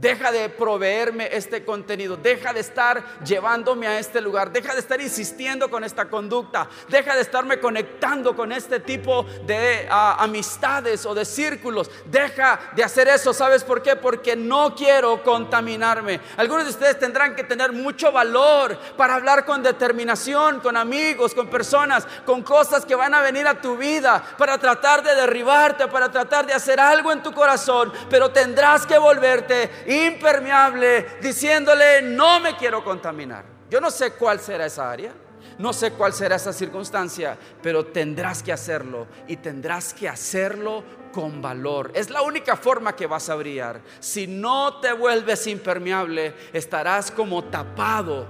Deja 0.00 0.32
de 0.32 0.48
proveerme 0.48 1.28
este 1.30 1.62
contenido, 1.62 2.16
deja 2.16 2.54
de 2.54 2.60
estar 2.60 3.20
llevándome 3.22 3.86
a 3.86 3.98
este 3.98 4.22
lugar, 4.22 4.50
deja 4.50 4.72
de 4.72 4.80
estar 4.80 4.98
insistiendo 4.98 5.70
con 5.70 5.84
esta 5.84 6.08
conducta, 6.08 6.70
deja 6.88 7.14
de 7.14 7.20
estarme 7.20 7.60
conectando 7.60 8.34
con 8.34 8.50
este 8.50 8.80
tipo 8.80 9.24
de 9.44 9.86
ah, 9.90 10.16
amistades 10.18 11.04
o 11.04 11.14
de 11.14 11.26
círculos, 11.26 11.90
deja 12.06 12.58
de 12.74 12.82
hacer 12.82 13.08
eso, 13.08 13.34
¿sabes 13.34 13.62
por 13.62 13.82
qué? 13.82 13.94
Porque 13.94 14.36
no 14.36 14.74
quiero 14.74 15.22
contaminarme. 15.22 16.18
Algunos 16.38 16.64
de 16.64 16.70
ustedes 16.70 16.98
tendrán 16.98 17.36
que 17.36 17.44
tener 17.44 17.70
mucho 17.70 18.10
valor 18.10 18.78
para 18.96 19.16
hablar 19.16 19.44
con 19.44 19.62
determinación, 19.62 20.60
con 20.60 20.78
amigos, 20.78 21.34
con 21.34 21.48
personas, 21.48 22.06
con 22.24 22.42
cosas 22.42 22.86
que 22.86 22.94
van 22.94 23.12
a 23.12 23.20
venir 23.20 23.46
a 23.46 23.60
tu 23.60 23.76
vida, 23.76 24.24
para 24.38 24.56
tratar 24.56 25.02
de 25.02 25.14
derribarte, 25.14 25.88
para 25.88 26.10
tratar 26.10 26.46
de 26.46 26.54
hacer 26.54 26.80
algo 26.80 27.12
en 27.12 27.22
tu 27.22 27.32
corazón, 27.32 27.92
pero 28.08 28.30
tendrás 28.30 28.86
que 28.86 28.96
volverte 28.96 29.89
impermeable, 29.90 31.06
diciéndole, 31.20 32.02
no 32.02 32.40
me 32.40 32.56
quiero 32.56 32.84
contaminar. 32.84 33.44
Yo 33.68 33.80
no 33.80 33.90
sé 33.90 34.12
cuál 34.12 34.40
será 34.40 34.66
esa 34.66 34.90
área, 34.90 35.12
no 35.58 35.72
sé 35.72 35.92
cuál 35.92 36.12
será 36.12 36.36
esa 36.36 36.52
circunstancia, 36.52 37.36
pero 37.62 37.86
tendrás 37.86 38.42
que 38.42 38.52
hacerlo 38.52 39.06
y 39.26 39.36
tendrás 39.36 39.92
que 39.92 40.08
hacerlo 40.08 40.82
con 41.12 41.42
valor. 41.42 41.90
Es 41.94 42.08
la 42.10 42.22
única 42.22 42.56
forma 42.56 42.94
que 42.94 43.06
vas 43.06 43.28
a 43.28 43.34
brillar. 43.34 43.80
Si 43.98 44.26
no 44.26 44.80
te 44.80 44.92
vuelves 44.92 45.46
impermeable, 45.46 46.34
estarás 46.52 47.10
como 47.10 47.44
tapado. 47.44 48.26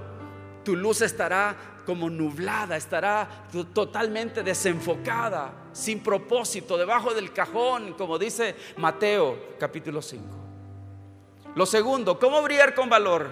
Tu 0.63 0.75
luz 0.75 1.01
estará 1.01 1.55
como 1.85 2.09
nublada, 2.09 2.77
estará 2.77 3.47
totalmente 3.73 4.43
desenfocada, 4.43 5.51
sin 5.71 6.01
propósito, 6.01 6.77
debajo 6.77 7.13
del 7.13 7.33
cajón, 7.33 7.93
como 7.93 8.19
dice 8.19 8.55
Mateo 8.77 9.55
capítulo 9.59 10.01
5. 10.01 10.40
Lo 11.55 11.65
segundo, 11.65 12.17
¿cómo 12.17 12.41
brillar 12.41 12.73
con 12.73 12.89
valor? 12.89 13.29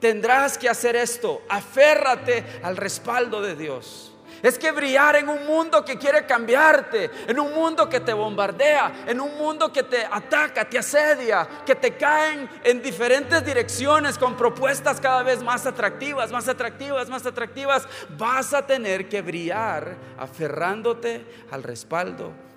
Tendrás 0.00 0.56
que 0.56 0.68
hacer 0.68 0.96
esto, 0.96 1.42
aférrate 1.48 2.60
al 2.62 2.76
respaldo 2.76 3.42
de 3.42 3.56
Dios. 3.56 4.12
Es 4.42 4.56
que 4.56 4.70
brillar 4.70 5.16
en 5.16 5.28
un 5.28 5.44
mundo 5.46 5.84
que 5.84 5.98
quiere 5.98 6.24
cambiarte, 6.24 7.10
en 7.26 7.40
un 7.40 7.52
mundo 7.52 7.88
que 7.88 8.00
te 8.00 8.12
bombardea, 8.12 9.04
en 9.06 9.20
un 9.20 9.36
mundo 9.36 9.72
que 9.72 9.82
te 9.82 10.04
ataca, 10.04 10.68
te 10.68 10.78
asedia, 10.78 11.46
que 11.66 11.74
te 11.74 11.96
caen 11.96 12.48
en 12.62 12.80
diferentes 12.80 13.44
direcciones 13.44 14.16
con 14.16 14.36
propuestas 14.36 15.00
cada 15.00 15.24
vez 15.24 15.42
más 15.42 15.66
atractivas, 15.66 16.30
más 16.30 16.48
atractivas, 16.48 17.08
más 17.08 17.26
atractivas, 17.26 17.88
vas 18.16 18.54
a 18.54 18.64
tener 18.64 19.08
que 19.08 19.22
brillar 19.22 19.96
aferrándote 20.16 21.26
al 21.50 21.64
respaldo 21.64 22.47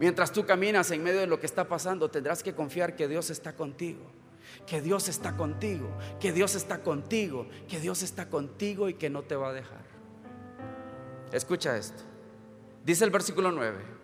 Mientras 0.00 0.32
tú 0.32 0.46
caminas 0.46 0.90
en 0.90 1.02
medio 1.02 1.20
de 1.20 1.26
lo 1.26 1.40
que 1.40 1.46
está 1.46 1.66
pasando, 1.66 2.10
tendrás 2.10 2.42
que 2.42 2.54
confiar 2.54 2.94
que 2.94 3.08
Dios 3.08 3.30
está 3.30 3.54
contigo. 3.54 4.02
Que 4.66 4.80
Dios 4.80 5.08
está 5.08 5.36
contigo, 5.36 5.88
que 6.20 6.32
Dios 6.32 6.54
está 6.54 6.82
contigo, 6.82 7.46
que 7.68 7.80
Dios 7.80 8.02
está 8.02 8.28
contigo 8.28 8.88
y 8.88 8.94
que 8.94 9.10
no 9.10 9.22
te 9.22 9.34
va 9.34 9.50
a 9.50 9.52
dejar. 9.52 9.82
Escucha 11.32 11.76
esto. 11.76 12.02
Dice 12.84 13.04
el 13.04 13.10
versículo 13.10 13.52
9. 13.52 13.98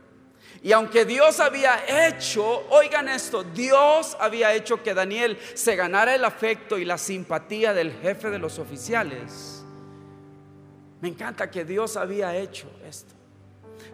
Y 0.63 0.73
aunque 0.73 1.05
Dios 1.05 1.41
había 1.41 2.09
hecho, 2.09 2.67
oigan 2.71 3.09
esto, 3.09 3.45
Dios 3.45 4.17
había 4.21 4.55
hecho 4.55 4.83
que 4.83 4.95
Daniel 4.95 5.39
se 5.55 5.77
ganara 5.77 6.15
el 6.15 6.25
afecto 6.25 6.79
y 6.79 6.85
la 6.85 6.99
simpatía 6.99 7.75
del 7.75 7.93
jefe 7.93 8.31
de 8.31 8.39
los 8.39 8.59
oficiales. 8.59 9.65
Me 11.01 11.09
encanta 11.09 11.51
que 11.51 11.65
Dios 11.65 11.97
había 11.97 12.35
hecho 12.37 12.71
esto. 12.87 13.14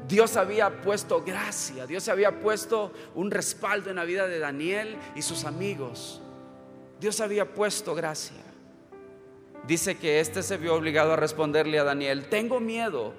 Dios 0.08 0.36
había 0.36 0.82
puesto 0.82 1.22
gracia, 1.22 1.86
Dios 1.86 2.08
había 2.08 2.40
puesto 2.40 2.92
un 3.14 3.30
respaldo 3.30 3.90
en 3.90 3.96
la 3.96 4.04
vida 4.04 4.26
de 4.26 4.38
Daniel 4.38 4.96
y 5.14 5.22
sus 5.22 5.44
amigos. 5.44 6.20
Dios 7.00 7.20
había 7.20 7.54
puesto 7.54 7.94
gracia. 7.94 8.42
Dice 9.66 9.98
que 9.98 10.20
éste 10.20 10.42
se 10.42 10.56
vio 10.56 10.74
obligado 10.74 11.12
a 11.12 11.16
responderle 11.16 11.78
a 11.78 11.84
Daniel, 11.84 12.28
tengo 12.28 12.60
miedo 12.60 13.14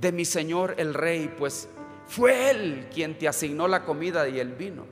de 0.00 0.12
mi 0.12 0.24
señor 0.24 0.74
el 0.78 0.94
rey, 0.94 1.32
pues 1.36 1.68
fue 2.06 2.50
él 2.50 2.88
quien 2.92 3.18
te 3.18 3.28
asignó 3.28 3.68
la 3.68 3.84
comida 3.84 4.28
y 4.28 4.40
el 4.40 4.52
vino. 4.52 4.86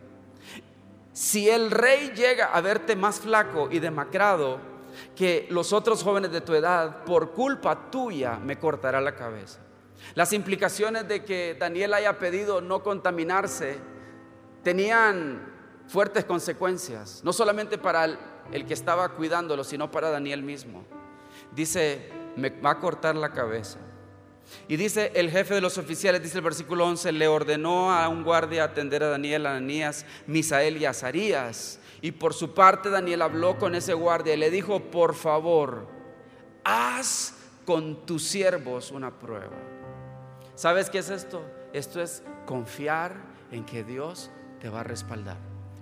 Si 1.12 1.48
el 1.48 1.70
rey 1.70 2.12
llega 2.14 2.46
a 2.46 2.60
verte 2.60 2.94
más 2.94 3.20
flaco 3.20 3.68
y 3.70 3.78
demacrado 3.78 4.58
que 5.14 5.46
los 5.50 5.72
otros 5.72 6.02
jóvenes 6.02 6.30
de 6.30 6.42
tu 6.42 6.52
edad, 6.52 7.04
por 7.04 7.32
culpa 7.32 7.90
tuya 7.90 8.38
me 8.38 8.58
cortará 8.58 9.00
la 9.00 9.14
cabeza. 9.14 9.60
Las 10.14 10.32
implicaciones 10.32 11.08
de 11.08 11.24
que 11.24 11.56
Daniel 11.58 11.94
haya 11.94 12.18
pedido 12.18 12.60
no 12.60 12.82
contaminarse 12.82 13.78
tenían 14.62 15.54
fuertes 15.88 16.24
consecuencias, 16.24 17.22
no 17.24 17.32
solamente 17.32 17.78
para 17.78 18.04
el, 18.52 18.66
que 18.66 18.74
estaba 18.74 19.08
cuidándolo, 19.10 19.64
sino 19.64 19.90
para 19.90 20.10
Daniel 20.10 20.42
mismo. 20.42 20.84
Dice, 21.52 22.10
me 22.36 22.50
va 22.50 22.72
a 22.72 22.78
cortar 22.80 23.16
la 23.16 23.32
cabeza. 23.32 23.78
Y 24.68 24.76
dice 24.76 25.12
el 25.14 25.30
jefe 25.30 25.54
de 25.54 25.60
los 25.60 25.76
oficiales, 25.78 26.22
dice 26.22 26.38
el 26.38 26.44
versículo 26.44 26.86
11, 26.86 27.12
le 27.12 27.26
ordenó 27.28 27.92
a 27.92 28.08
un 28.08 28.22
guardia 28.22 28.64
atender 28.64 29.02
a 29.02 29.08
Daniel, 29.08 29.46
Ananías, 29.46 30.06
Misael 30.26 30.76
y 30.76 30.84
Azarías. 30.84 31.80
Y 32.00 32.12
por 32.12 32.34
su 32.34 32.54
parte 32.54 32.90
Daniel 32.90 33.22
habló 33.22 33.58
con 33.58 33.74
ese 33.74 33.94
guardia 33.94 34.34
y 34.34 34.38
le 34.38 34.50
dijo, 34.50 34.80
por 34.90 35.14
favor, 35.14 35.88
haz 36.62 37.34
con 37.64 38.06
tus 38.06 38.22
siervos 38.22 38.92
una 38.92 39.18
prueba. 39.18 39.75
¿Sabes 40.56 40.88
qué 40.88 40.98
es 40.98 41.10
esto? 41.10 41.42
Esto 41.74 42.00
es 42.00 42.22
confiar 42.46 43.14
en 43.52 43.66
que 43.66 43.84
Dios 43.84 44.30
te 44.58 44.70
va 44.70 44.80
a 44.80 44.84
respaldar. 44.84 45.36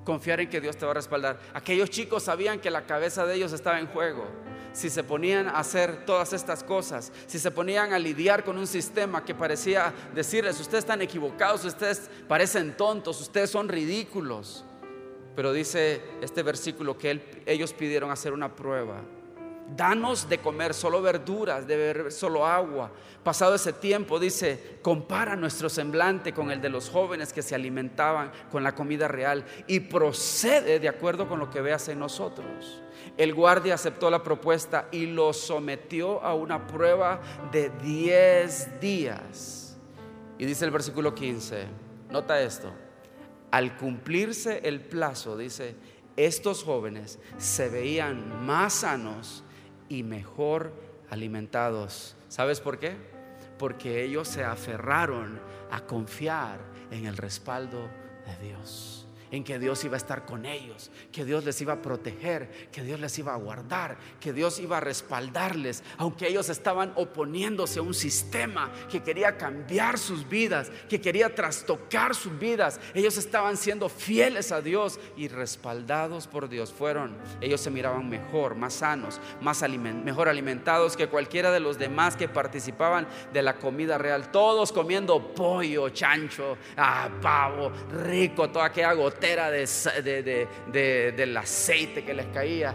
Confiar 0.05 0.41
en 0.41 0.51
que 0.51 0.61
Dios 0.61 0.77
te 0.77 0.85
va 0.85 0.91
a 0.91 0.95
respaldar. 0.95 1.39
Aquellos 1.55 1.91
chicos 1.91 2.25
sabían 2.25 2.59
que 2.59 2.71
la 2.71 2.85
cabeza 2.85 3.25
de 3.25 3.37
ellos 3.37 3.53
estaba 3.53 3.79
en 3.79 3.87
juego. 3.87 4.27
Si 4.73 4.91
se 4.91 5.05
ponían 5.05 5.47
a 5.47 5.61
hacer 5.61 6.05
todas 6.05 6.33
estas 6.33 6.65
cosas, 6.65 7.13
si 7.29 7.39
se 7.39 7.53
ponían 7.53 7.93
a 7.93 8.01
lidiar 8.01 8.43
con 8.43 8.59
un 8.59 8.67
sistema 8.67 9.25
que 9.25 9.33
parecía 9.33 9.95
decirles, 10.13 10.59
ustedes 10.59 10.83
están 10.83 11.01
equivocados, 11.03 11.65
ustedes 11.65 12.11
parecen 12.27 12.77
tontos, 12.77 13.21
ustedes 13.21 13.51
son 13.51 13.69
ridículos. 13.69 14.65
Pero 15.37 15.53
dice 15.53 16.03
este 16.21 16.43
versículo 16.43 16.99
que 16.99 17.43
ellos 17.47 17.73
pidieron 17.73 18.11
hacer 18.11 18.33
una 18.33 18.57
prueba. 18.57 19.03
Danos 19.67 20.29
de 20.29 20.39
comer 20.39 20.75
solo 20.75 21.01
verduras, 21.01 21.67
de 21.67 21.77
beber 21.77 22.13
solo 22.13 22.47
agua. 22.47 22.93
Pasado 23.23 23.55
ese 23.55 23.73
tiempo, 23.73 24.19
dice, 24.19 24.79
compara 24.83 25.37
nuestro 25.37 25.71
semblante 25.71 26.35
con 26.35 26.51
el 26.51 26.61
de 26.61 26.69
los 26.69 26.91
jóvenes 26.91 27.33
que 27.33 27.41
se 27.41 27.55
alimentaban 27.55 28.31
con 28.53 28.63
la 28.63 28.75
comida 28.75 29.09
real 29.09 29.45
y 29.67 29.81
procede 29.81 30.79
de 30.79 30.89
acuerdo 30.89 31.27
con 31.27 31.39
lo 31.39 31.49
que 31.49 31.63
veas 31.63 31.89
en 31.89 31.99
nosotros. 31.99 32.83
El 33.17 33.33
guardia 33.33 33.75
aceptó 33.75 34.11
la 34.11 34.23
propuesta 34.23 34.89
y 34.93 35.07
lo 35.07 35.33
sometió 35.33 36.23
a 36.23 36.35
una 36.35 36.67
prueba 36.67 37.21
de 37.51 37.71
10 37.71 38.81
días. 38.81 39.79
Y 40.39 40.45
dice 40.45 40.67
el 40.67 40.73
versículo 40.73 41.15
15, 41.15 41.65
nota 42.11 42.41
esto, 42.41 42.71
al 43.51 43.77
cumplirse 43.77 44.61
el 44.65 44.81
plazo, 44.81 45.39
dice, 45.39 45.75
estos 46.17 46.63
jóvenes 46.63 47.19
se 47.39 47.69
veían 47.69 48.45
más 48.45 48.75
sanos 48.75 49.43
y 49.89 50.03
mejor 50.03 50.73
alimentados. 51.11 52.17
¿Sabes 52.29 52.61
por 52.61 52.79
qué? 52.79 52.97
Porque 53.59 54.05
ellos 54.05 54.29
se 54.29 54.45
aferraron 54.45 55.41
a 55.71 55.81
confiar 55.83 56.59
en 56.91 57.07
el 57.07 57.17
respaldo 57.17 57.89
de 58.27 58.49
Dios 58.49 59.04
en 59.35 59.43
que 59.43 59.59
Dios 59.59 59.85
iba 59.85 59.95
a 59.95 59.97
estar 59.97 60.25
con 60.25 60.47
ellos, 60.47 60.93
que 61.11 61.25
Dios 61.25 61.45
les 61.45 61.61
iba 61.61 61.73
a 61.73 61.83
proteger, 61.83 62.69
que 62.71 62.85
Dios 62.85 63.01
les 63.01 63.19
iba 63.19 63.35
a 63.35 63.37
guardar, 63.37 63.97
que 64.21 64.33
Dios 64.33 64.61
iba 64.61 64.77
a 64.77 64.81
respaldarles, 64.81 65.83
aunque 65.99 66.29
ellos 66.29 66.49
estaban 66.49 66.93
oponiéndose 66.95 67.81
a 67.81 67.83
un 67.83 67.95
sistema 67.95 68.71
que 68.89 69.03
quería 69.03 69.37
cambiar 69.37 69.99
sus 69.99 70.29
vidas, 70.29 70.71
que 70.89 71.01
quería 71.01 71.35
trastocar 71.35 72.15
sus 72.15 72.39
vidas. 72.39 72.79
Ellos 72.95 73.17
estaban 73.17 73.57
siendo 73.57 73.89
fieles 73.89 74.53
a 74.53 74.61
Dios 74.61 75.01
y 75.17 75.27
respaldados 75.27 76.29
por 76.29 76.49
Dios. 76.49 76.73
Fueron, 76.73 77.17
ellos 77.41 77.61
se 77.61 77.71
miraban 77.73 78.09
mejor, 78.09 78.55
más 78.55 78.75
sanos, 78.75 79.21
más 79.41 79.65
mejor 79.69 80.29
alimentados 80.29 80.97
que 80.97 81.09
cualquiera 81.09 81.51
de 81.51 81.59
los 81.59 81.77
demás 81.77 82.15
que 82.17 82.29
participaban 82.29 83.09
de 83.33 83.43
la 83.43 83.57
comida 83.57 83.99
real. 83.99 84.31
Todos 84.31 84.71
comiendo 84.71 85.35
pollo, 85.35 85.89
chancho, 85.89 86.57
ah, 86.77 87.09
pavo, 87.21 87.73
rico, 87.91 88.49
toda 88.51 88.67
aquella 88.67 88.93
gotera 88.93 89.24
de, 89.27 91.13
del 91.17 91.37
aceite 91.37 92.05
que 92.05 92.15
les 92.15 92.27
caía. 92.27 92.75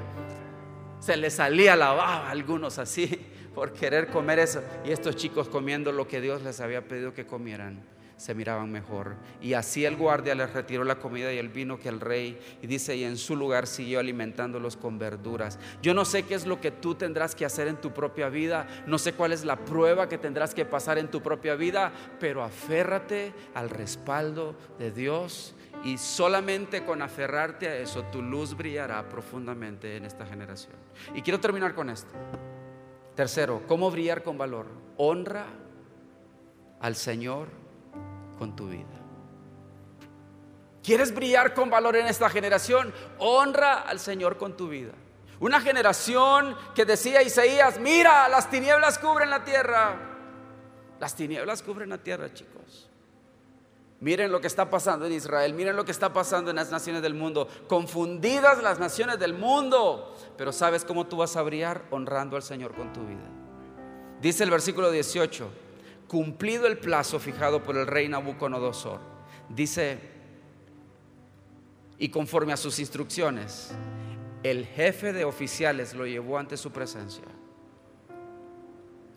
Se 1.00 1.16
les 1.16 1.34
salía 1.34 1.76
la 1.76 1.94
baba 1.94 2.28
a 2.28 2.32
algunos 2.32 2.78
así 2.78 3.08
por 3.56 3.74
querer 3.74 4.08
comer 4.08 4.40
eso. 4.40 4.62
Y 4.84 4.92
estos 4.92 5.16
chicos 5.16 5.48
comiendo 5.48 5.92
lo 5.92 6.08
que 6.08 6.22
Dios 6.22 6.42
les 6.42 6.60
había 6.60 6.88
pedido 6.88 7.14
que 7.14 7.26
comieran 7.26 7.84
se 8.20 8.36
miraban 8.36 8.70
mejor. 8.70 9.16
Y 9.42 9.54
así 9.54 9.86
el 9.86 9.96
guardia 9.96 10.36
les 10.36 10.52
retiró 10.52 10.84
la 10.84 11.00
comida 11.00 11.32
y 11.32 11.38
el 11.38 11.48
vino 11.48 11.80
que 11.80 11.88
el 11.88 12.02
rey, 12.02 12.38
y 12.62 12.68
dice, 12.68 12.96
y 12.98 13.06
en 13.06 13.16
su 13.18 13.36
lugar 13.36 13.66
siguió 13.66 14.00
alimentándolos 14.00 14.76
con 14.76 15.00
verduras. 15.00 15.58
Yo 15.82 15.94
no 15.94 16.04
sé 16.04 16.24
qué 16.24 16.36
es 16.36 16.46
lo 16.46 16.60
que 16.60 16.70
tú 16.70 16.96
tendrás 16.96 17.34
que 17.34 17.46
hacer 17.46 17.70
en 17.70 17.78
tu 17.78 17.94
propia 17.94 18.28
vida, 18.28 18.68
no 18.86 18.98
sé 19.00 19.14
cuál 19.14 19.32
es 19.32 19.46
la 19.46 19.56
prueba 19.56 20.10
que 20.10 20.18
tendrás 20.18 20.54
que 20.54 20.66
pasar 20.66 20.98
en 20.98 21.10
tu 21.10 21.22
propia 21.22 21.56
vida, 21.56 21.94
pero 22.20 22.44
aférrate 22.44 23.34
al 23.54 23.70
respaldo 23.70 24.54
de 24.78 24.92
Dios 24.92 25.56
y 25.84 25.98
solamente 25.98 26.84
con 26.86 27.02
aferrarte 27.02 27.68
a 27.68 27.76
eso 27.78 28.04
tu 28.06 28.22
luz 28.22 28.56
brillará 28.56 29.08
profundamente 29.08 29.96
en 29.96 30.06
esta 30.06 30.26
generación. 30.26 30.76
Y 31.14 31.22
quiero 31.22 31.40
terminar 31.40 31.74
con 31.74 31.90
esto. 31.90 32.14
Tercero, 33.16 33.64
¿cómo 33.68 33.90
brillar 33.92 34.24
con 34.24 34.38
valor? 34.38 34.68
Honra 34.98 35.46
al 36.80 36.96
Señor 36.96 37.48
con 38.38 38.56
tu 38.56 38.70
vida. 38.70 38.86
¿Quieres 40.84 41.14
brillar 41.14 41.54
con 41.54 41.70
valor 41.70 41.96
en 41.98 42.08
esta 42.08 42.30
generación? 42.30 42.94
Honra 43.20 43.82
al 43.82 44.00
Señor 44.00 44.38
con 44.38 44.56
tu 44.56 44.70
vida. 44.70 44.94
Una 45.40 45.62
generación 45.62 46.56
que 46.76 46.86
decía 46.86 47.22
Isaías, 47.22 47.80
mira, 47.80 48.28
las 48.28 48.50
tinieblas 48.50 49.00
cubren 49.00 49.30
la 49.30 49.44
tierra. 49.44 49.98
Las 51.00 51.16
tinieblas 51.16 51.62
cubren 51.62 51.90
la 51.90 51.98
tierra, 51.98 52.34
chicos. 52.34 52.89
Miren 54.02 54.32
lo 54.32 54.40
que 54.40 54.48
está 54.48 54.70
pasando 54.70 55.06
en 55.06 55.12
Israel, 55.12 55.54
miren 55.54 55.76
lo 55.76 55.84
que 55.84 55.92
está 55.92 56.14
pasando 56.14 56.50
en 56.50 56.56
las 56.56 56.72
naciones 56.72 57.02
del 57.02 57.14
mundo. 57.14 57.48
Confundidas 57.68 58.64
las 58.64 58.80
naciones 58.80 59.20
del 59.20 59.34
mundo. 59.34 60.16
Pero 60.38 60.54
¿sabes 60.54 60.86
cómo 60.86 61.08
tú 61.08 61.18
vas 61.18 61.36
a 61.36 61.42
brillar? 61.42 61.84
Honrando 61.92 62.38
al 62.38 62.44
Señor 62.44 62.74
con 62.74 62.94
tu 62.94 63.02
vida. 63.06 63.28
Dice 64.22 64.44
el 64.44 64.52
versículo 64.52 64.90
18, 64.90 65.50
cumplido 66.08 66.68
el 66.68 66.78
plazo 66.78 67.20
fijado 67.20 67.64
por 67.64 67.78
el 67.78 67.88
rey 67.88 68.10
Nabucodonosor, 68.10 69.00
dice, 69.48 70.00
y 71.98 72.10
conforme 72.10 72.52
a 72.52 72.58
sus 72.58 72.80
instrucciones, 72.80 73.72
el 74.44 74.66
jefe 74.66 75.14
de 75.14 75.26
oficiales 75.26 75.94
lo 75.94 76.06
llevó 76.06 76.38
ante 76.38 76.58
su 76.58 76.72
presencia. 76.72 77.24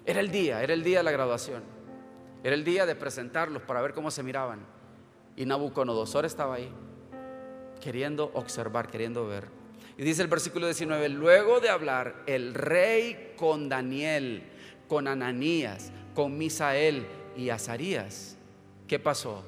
Era 0.04 0.20
el 0.20 0.30
día, 0.30 0.62
era 0.62 0.72
el 0.72 0.82
día 0.82 0.98
de 0.98 1.04
la 1.04 1.12
graduación. 1.12 1.62
Era 2.44 2.54
el 2.54 2.64
día 2.64 2.86
de 2.86 2.96
presentarlos 2.96 3.62
para 3.62 3.80
ver 3.80 3.94
cómo 3.94 4.10
se 4.10 4.22
miraban. 4.22 4.60
Y 5.36 5.46
Nabucodonosor 5.46 6.24
estaba 6.24 6.56
ahí, 6.56 6.70
queriendo 7.80 8.30
observar, 8.34 8.88
queriendo 8.88 9.26
ver. 9.26 9.48
Y 9.96 10.02
dice 10.02 10.22
el 10.22 10.28
versículo 10.28 10.66
19, 10.66 11.08
luego 11.10 11.60
de 11.60 11.68
hablar 11.68 12.22
el 12.26 12.54
rey 12.54 13.34
con 13.36 13.68
Daniel, 13.68 14.42
con 14.88 15.06
Ananías, 15.06 15.92
con 16.14 16.36
Misael 16.36 17.06
y 17.36 17.50
Azarías, 17.50 18.36
¿qué 18.88 18.98
pasó? 18.98 19.44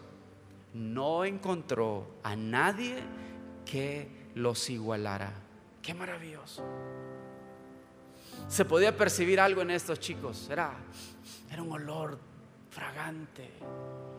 No 0.72 1.24
encontró 1.24 2.06
a 2.22 2.36
nadie 2.36 2.96
que 3.64 4.08
los 4.34 4.70
igualara. 4.70 5.32
Qué 5.82 5.94
maravilloso. 5.94 6.64
Se 8.48 8.64
podía 8.64 8.96
percibir 8.96 9.40
algo 9.40 9.62
en 9.62 9.70
estos 9.70 10.00
chicos. 10.00 10.48
Era, 10.50 10.72
era 11.50 11.62
un 11.62 11.72
olor 11.72 12.18
fragante. 12.74 13.50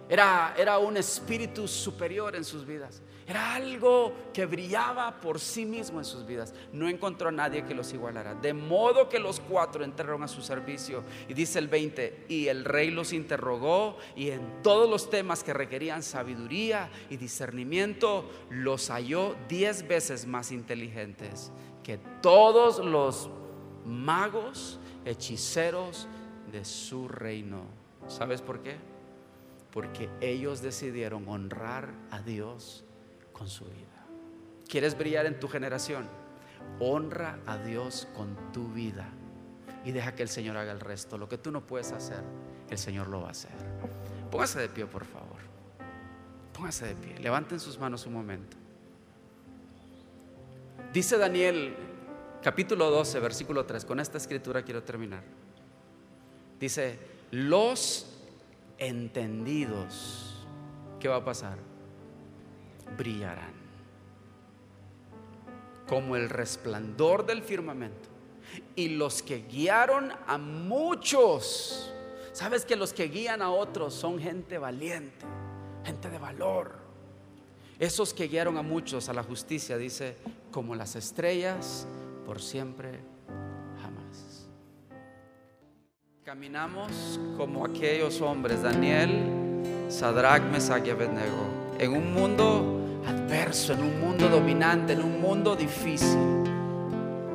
Era, 0.07 0.53
era 0.57 0.77
un 0.77 0.97
espíritu 0.97 1.67
superior 1.67 2.35
en 2.35 2.43
sus 2.43 2.65
vidas. 2.65 3.01
Era 3.27 3.55
algo 3.55 4.13
que 4.31 4.45
brillaba 4.45 5.19
por 5.19 5.39
sí 5.39 5.65
mismo 5.65 5.97
en 5.97 6.05
sus 6.05 6.25
vidas. 6.27 6.53
No 6.71 6.87
encontró 6.87 7.29
a 7.29 7.31
nadie 7.31 7.65
que 7.65 7.73
los 7.73 7.91
igualara. 7.91 8.35
De 8.35 8.53
modo 8.53 9.09
que 9.09 9.17
los 9.17 9.39
cuatro 9.39 9.83
entraron 9.83 10.21
a 10.21 10.27
su 10.27 10.43
servicio. 10.43 11.03
Y 11.27 11.33
dice 11.33 11.57
el 11.57 11.67
20, 11.67 12.25
y 12.29 12.47
el 12.47 12.63
rey 12.63 12.91
los 12.91 13.13
interrogó 13.13 13.97
y 14.15 14.29
en 14.29 14.61
todos 14.61 14.87
los 14.87 15.09
temas 15.09 15.43
que 15.43 15.53
requerían 15.53 16.03
sabiduría 16.03 16.89
y 17.09 17.17
discernimiento, 17.17 18.29
los 18.51 18.89
halló 18.91 19.35
diez 19.49 19.87
veces 19.87 20.27
más 20.27 20.51
inteligentes 20.51 21.51
que 21.83 21.99
todos 22.21 22.77
los 22.79 23.29
magos, 23.85 24.79
hechiceros 25.03 26.07
de 26.51 26.63
su 26.63 27.07
reino. 27.07 27.84
¿Sabes 28.07 28.41
por 28.41 28.61
qué? 28.61 28.77
Porque 29.71 30.09
ellos 30.21 30.61
decidieron 30.61 31.27
honrar 31.27 31.93
a 32.11 32.21
Dios 32.21 32.83
con 33.33 33.47
su 33.49 33.65
vida. 33.65 34.05
¿Quieres 34.67 34.97
brillar 34.97 35.25
en 35.25 35.39
tu 35.39 35.47
generación? 35.47 36.07
Honra 36.79 37.39
a 37.45 37.57
Dios 37.57 38.07
con 38.15 38.51
tu 38.51 38.67
vida 38.69 39.09
y 39.83 39.91
deja 39.91 40.15
que 40.15 40.23
el 40.23 40.29
Señor 40.29 40.57
haga 40.57 40.71
el 40.71 40.79
resto. 40.79 41.17
Lo 41.17 41.29
que 41.29 41.37
tú 41.37 41.51
no 41.51 41.65
puedes 41.65 41.91
hacer, 41.91 42.23
el 42.69 42.77
Señor 42.77 43.07
lo 43.07 43.21
va 43.21 43.27
a 43.27 43.31
hacer. 43.31 43.51
Póngase 44.31 44.59
de 44.59 44.69
pie, 44.69 44.85
por 44.85 45.05
favor. 45.05 45.37
Póngase 46.53 46.87
de 46.87 46.95
pie. 46.95 47.19
Levanten 47.19 47.59
sus 47.59 47.77
manos 47.77 48.05
un 48.05 48.13
momento. 48.13 48.57
Dice 50.91 51.17
Daniel, 51.17 51.75
capítulo 52.41 52.89
12, 52.89 53.19
versículo 53.19 53.65
3. 53.65 53.85
Con 53.85 53.99
esta 53.99 54.17
escritura 54.17 54.63
quiero 54.63 54.81
terminar. 54.81 55.23
Dice, 56.59 56.97
los 57.35 58.07
entendidos, 58.77 60.45
¿qué 60.99 61.07
va 61.07 61.17
a 61.17 61.25
pasar? 61.25 61.57
brillarán 62.97 63.53
como 65.87 66.15
el 66.15 66.29
resplandor 66.29 67.25
del 67.25 67.43
firmamento. 67.43 68.09
Y 68.75 68.89
los 68.89 69.21
que 69.21 69.45
guiaron 69.47 70.11
a 70.27 70.37
muchos, 70.37 71.91
sabes 72.31 72.65
que 72.65 72.75
los 72.75 72.93
que 72.93 73.07
guían 73.07 73.41
a 73.41 73.51
otros 73.51 73.93
son 73.93 74.19
gente 74.19 74.57
valiente, 74.57 75.25
gente 75.83 76.09
de 76.09 76.17
valor. 76.17 76.75
Esos 77.77 78.13
que 78.13 78.27
guiaron 78.27 78.57
a 78.57 78.61
muchos 78.61 79.09
a 79.09 79.13
la 79.13 79.23
justicia, 79.23 79.77
dice, 79.77 80.15
como 80.51 80.75
las 80.75 80.95
estrellas, 80.95 81.85
por 82.25 82.41
siempre, 82.41 83.01
Caminamos 86.35 87.17
como 87.37 87.63
aquellos 87.63 88.19
hombres, 88.19 88.61
Daniel, 88.61 89.09
Sadrach, 89.87 90.43
Mesach 90.51 90.85
Abednego 90.89 91.47
en 91.79 91.93
un 91.93 92.13
mundo 92.13 93.01
adverso, 93.07 93.71
en 93.71 93.79
un 93.79 94.01
mundo 94.01 94.27
dominante, 94.27 94.91
en 94.91 95.01
un 95.01 95.21
mundo 95.21 95.55
difícil. 95.55 96.44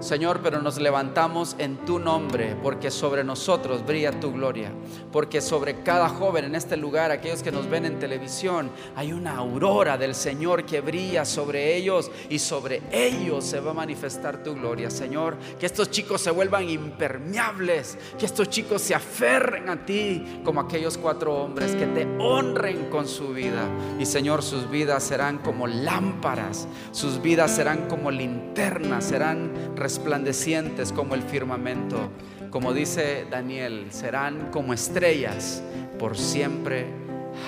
Señor, 0.01 0.41
pero 0.43 0.63
nos 0.63 0.79
levantamos 0.79 1.55
en 1.59 1.77
tu 1.85 1.99
nombre, 1.99 2.57
porque 2.63 2.91
sobre 2.91 3.23
nosotros 3.23 3.85
brilla 3.85 4.19
tu 4.19 4.33
gloria, 4.33 4.73
porque 5.13 5.43
sobre 5.43 5.83
cada 5.83 6.09
joven 6.09 6.47
en 6.47 6.55
este 6.55 6.79
lugar, 6.79 7.11
aquellos 7.11 7.43
que 7.43 7.53
nos 7.53 7.69
ven 7.69 7.85
en 7.85 7.99
televisión, 7.99 8.71
hay 8.97 9.13
una 9.13 9.37
aurora 9.37 9.99
del 9.99 10.15
Señor 10.15 10.65
que 10.65 10.81
brilla 10.81 11.27
sobre 11.27 11.77
ellos 11.77 12.11
y 12.31 12.39
sobre 12.39 12.83
ellos 12.91 13.45
se 13.45 13.61
va 13.61 13.73
a 13.73 13.75
manifestar 13.75 14.43
tu 14.43 14.55
gloria, 14.55 14.91
Señor. 14.91 15.37
Que 15.59 15.67
estos 15.67 15.91
chicos 15.91 16.23
se 16.23 16.31
vuelvan 16.31 16.69
impermeables, 16.69 17.99
que 18.19 18.25
estos 18.25 18.49
chicos 18.49 18.81
se 18.81 18.95
aferren 18.95 19.69
a 19.69 19.85
ti 19.85 20.41
como 20.45 20.61
aquellos 20.61 20.97
cuatro 20.97 21.35
hombres, 21.35 21.75
que 21.75 21.87
te 21.87 22.07
honren 22.19 22.89
con 22.89 23.07
su 23.07 23.35
vida. 23.35 23.69
Y 23.99 24.07
Señor, 24.07 24.43
sus 24.43 24.71
vidas 24.71 25.03
serán 25.03 25.39
como 25.39 25.67
lámparas, 25.67 26.67
sus 26.93 27.21
vidas 27.21 27.55
serán 27.55 27.87
como 27.87 28.11
linternas, 28.11 29.05
serán 29.05 29.53
resplandecientes 29.91 30.93
como 30.93 31.17
el 31.17 31.23
firmamento. 31.23 32.11
Como 32.51 32.73
dice 32.73 33.27
Daniel, 33.29 33.87
serán 33.91 34.51
como 34.53 34.73
estrellas 34.73 35.63
por 35.99 36.17
siempre, 36.17 36.87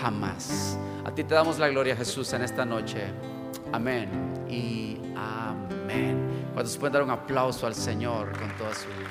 jamás. 0.00 0.76
A 1.05 1.14
ti 1.14 1.22
te 1.22 1.35
damos 1.35 1.61
la 1.61 1.68
gloria, 1.68 1.94
Jesús, 1.94 2.33
en 2.33 2.42
esta 2.42 2.64
noche. 2.64 3.05
Amén 3.72 4.09
y 4.48 4.96
amén. 5.16 6.18
Cuando 6.52 6.72
pueden 6.78 6.92
dar 6.92 7.02
un 7.05 7.11
aplauso 7.11 7.66
al 7.66 7.74
Señor 7.74 8.33
con 8.37 8.48
toda 8.57 8.74
su 8.74 8.88
vida. 8.88 9.09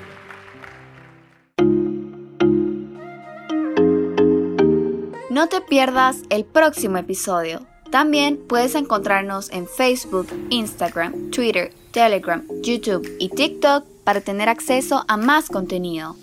No 5.30 5.48
te 5.48 5.62
pierdas 5.62 6.22
el 6.28 6.44
próximo 6.44 6.98
episodio. 6.98 7.71
También 7.92 8.38
puedes 8.48 8.74
encontrarnos 8.74 9.50
en 9.50 9.66
Facebook, 9.68 10.26
Instagram, 10.48 11.30
Twitter, 11.30 11.74
Telegram, 11.90 12.42
YouTube 12.62 13.06
y 13.18 13.28
TikTok 13.28 13.84
para 14.02 14.22
tener 14.22 14.48
acceso 14.48 15.04
a 15.08 15.18
más 15.18 15.50
contenido. 15.50 16.16